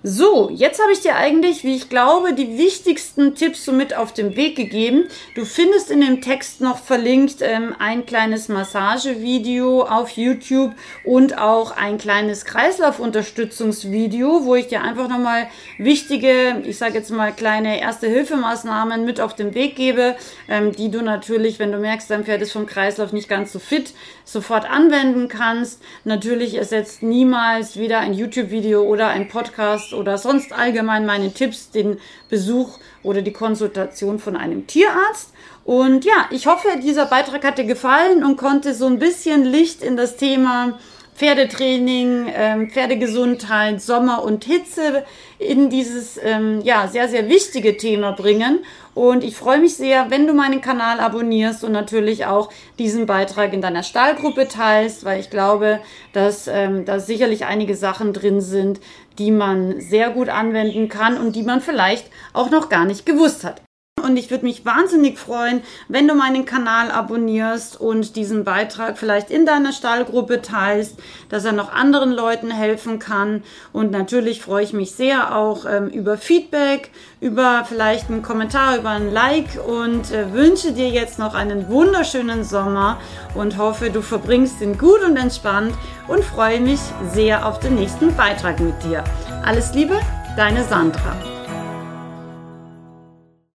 So, 0.05 0.51
jetzt 0.51 0.83
habe 0.83 0.91
ich 0.91 1.01
dir 1.01 1.15
eigentlich, 1.15 1.63
wie 1.63 1.77
ich 1.77 1.89
glaube, 1.89 2.33
die 2.33 2.59
wichtigsten 2.59 3.37
Tipps 3.37 3.65
so 3.65 3.71
mit 3.71 3.97
auf 3.97 4.13
den 4.13 4.35
Weg 4.35 4.57
gegeben. 4.57 5.05
Du 5.37 5.45
findest 5.45 5.93
in 5.93 6.01
dem 6.01 6.21
Text 6.21 6.61
noch 6.61 6.79
verlinkt 6.79 7.37
ähm, 7.41 7.77
ein 7.79 8.05
kleines 8.05 8.49
Massagevideo 8.49 9.83
auf 9.83 10.11
YouTube 10.11 10.73
und 11.05 11.39
auch 11.39 11.77
ein 11.77 11.99
kleines 11.99 12.45
Kreislaufunterstützungsvideo, 12.45 14.45
wo 14.45 14.57
ich 14.57 14.67
dir 14.67 14.83
einfach 14.83 15.09
nochmal 15.09 15.47
wichtige, 15.79 16.61
ich 16.65 16.79
sage 16.79 16.95
jetzt 16.95 17.13
mal 17.13 17.31
kleine 17.31 17.81
Erste-Hilfemaßnahmen 17.81 19.05
mit 19.05 19.21
auf 19.21 19.37
den 19.37 19.55
Weg 19.55 19.77
gebe, 19.77 20.17
ähm, 20.49 20.73
die 20.73 20.91
du 20.91 21.03
natürlich, 21.03 21.61
wenn 21.61 21.71
du 21.71 21.79
merkst, 21.79 22.11
dein 22.11 22.25
Pferd 22.25 22.43
ist 22.43 22.51
vom 22.51 22.67
Kreislauf 22.67 23.13
nicht 23.13 23.29
ganz 23.29 23.53
so 23.53 23.61
fit, 23.61 23.95
sofort 24.25 24.69
anwenden 24.69 25.29
kannst. 25.29 25.81
Natürlich 26.03 26.57
ersetzt 26.57 27.05
niemals 27.05 27.77
wieder 27.77 28.01
ein 28.01 28.15
YouTube-Video 28.15 28.83
oder 28.83 29.07
ein 29.07 29.29
Podcast 29.29 29.92
oder 29.95 30.19
sonst 30.19 30.53
allgemein 30.53 31.07
meine 31.07 31.33
Tipps, 31.33 31.71
den 31.71 31.99
Besuch 32.29 32.79
oder 33.03 33.23
die 33.23 33.33
Konsultation 33.33 34.19
von 34.19 34.37
einem 34.37 34.67
Tierarzt. 34.67 35.33
Und 35.65 36.05
ja, 36.05 36.27
ich 36.31 36.47
hoffe, 36.47 36.69
dieser 36.83 37.07
Beitrag 37.07 37.45
hat 37.45 37.59
dir 37.59 37.65
gefallen 37.65 38.25
und 38.25 38.37
konnte 38.37 38.75
so 38.75 38.87
ein 38.87 38.99
bisschen 38.99 39.45
Licht 39.45 39.83
in 39.83 39.97
das 39.97 40.17
Thema 40.17 40.79
Pferdetraining, 41.15 42.27
ähm, 42.35 42.71
Pferdegesundheit, 42.71 43.81
Sommer 43.81 44.25
und 44.25 44.45
Hitze 44.45 45.05
in 45.39 45.71
dieses 45.71 46.19
ähm, 46.23 46.61
ja 46.63 46.89
sehr 46.89 47.09
sehr 47.09 47.29
wichtige 47.29 47.77
Thema 47.77 48.13
bringen. 48.13 48.61
Und 48.95 49.25
ich 49.25 49.37
freue 49.37 49.59
mich 49.59 49.77
sehr, 49.77 50.11
wenn 50.11 50.27
du 50.27 50.35
meinen 50.35 50.61
Kanal 50.61 51.01
abonnierst 51.01 51.65
und 51.65 51.73
natürlich 51.73 52.27
auch 52.27 52.51
diesen 52.79 53.07
Beitrag 53.07 53.53
in 53.53 53.63
deiner 53.63 53.83
Stallgruppe 53.83 54.49
teilst, 54.49 55.05
weil 55.05 55.21
ich 55.21 55.31
glaube, 55.31 55.81
dass 56.13 56.47
ähm, 56.47 56.85
da 56.85 57.01
sicherlich 57.01 57.45
einige 57.47 57.75
Sachen 57.75 58.13
drin 58.13 58.41
sind, 58.41 58.81
die 59.19 59.31
man 59.31 59.81
sehr 59.81 60.11
gut 60.11 60.29
anwenden 60.29 60.89
kann 60.89 61.19
und 61.19 61.37
die 61.37 61.43
man 61.43 61.61
vielleicht 61.61 62.07
auch 62.33 62.51
noch 62.51 62.69
gar 62.69 62.85
nicht 62.85 63.07
gewusst 63.07 63.45
hat 63.45 63.63
und 64.03 64.17
ich 64.17 64.31
würde 64.31 64.45
mich 64.45 64.65
wahnsinnig 64.65 65.19
freuen, 65.19 65.63
wenn 65.89 66.09
du 66.09 66.15
meinen 66.15 66.45
Kanal 66.45 66.91
abonnierst 66.91 67.81
und 67.81 68.17
diesen 68.17 68.45
Beitrag 68.45 68.99
vielleicht 68.99 69.31
in 69.31 69.47
deiner 69.47 69.73
Stallgruppe 69.73 70.43
teilst, 70.43 70.99
dass 71.29 71.45
er 71.45 71.53
noch 71.53 71.73
anderen 71.73 72.13
Leuten 72.13 72.51
helfen 72.51 72.99
kann. 72.99 73.43
Und 73.73 73.91
natürlich 73.91 74.43
freue 74.43 74.65
ich 74.65 74.73
mich 74.73 74.93
sehr 74.93 75.37
auch 75.37 75.65
ähm, 75.67 75.89
über 75.89 76.19
Feedback, 76.19 76.91
über 77.21 77.65
vielleicht 77.69 78.11
einen 78.11 78.23
Kommentar, 78.23 78.77
über 78.77 78.91
ein 78.91 79.13
Like 79.13 79.59
und 79.67 80.11
äh, 80.11 80.33
wünsche 80.33 80.73
dir 80.73 80.89
jetzt 80.89 81.19
noch 81.19 81.35
einen 81.35 81.69
wunderschönen 81.69 82.45
Sommer 82.45 82.99
und 83.35 83.59
hoffe, 83.59 83.91
du 83.91 84.03
verbringst 84.03 84.61
ihn 84.61 84.79
gut 84.79 85.03
und 85.05 85.17
entspannt 85.17 85.75
und 86.09 86.25
freue 86.25 86.61
mich 86.61 86.81
sehr 87.13 87.47
auf 87.47 87.61
den 87.61 87.77
nächsten 87.77 88.15
Beitrag 88.17 88.61
mit 88.61 88.83
dir. 88.83 89.05
Alles 89.45 89.73
Liebe, 89.75 89.99
deine 90.37 90.65
Sandra. 90.65 91.42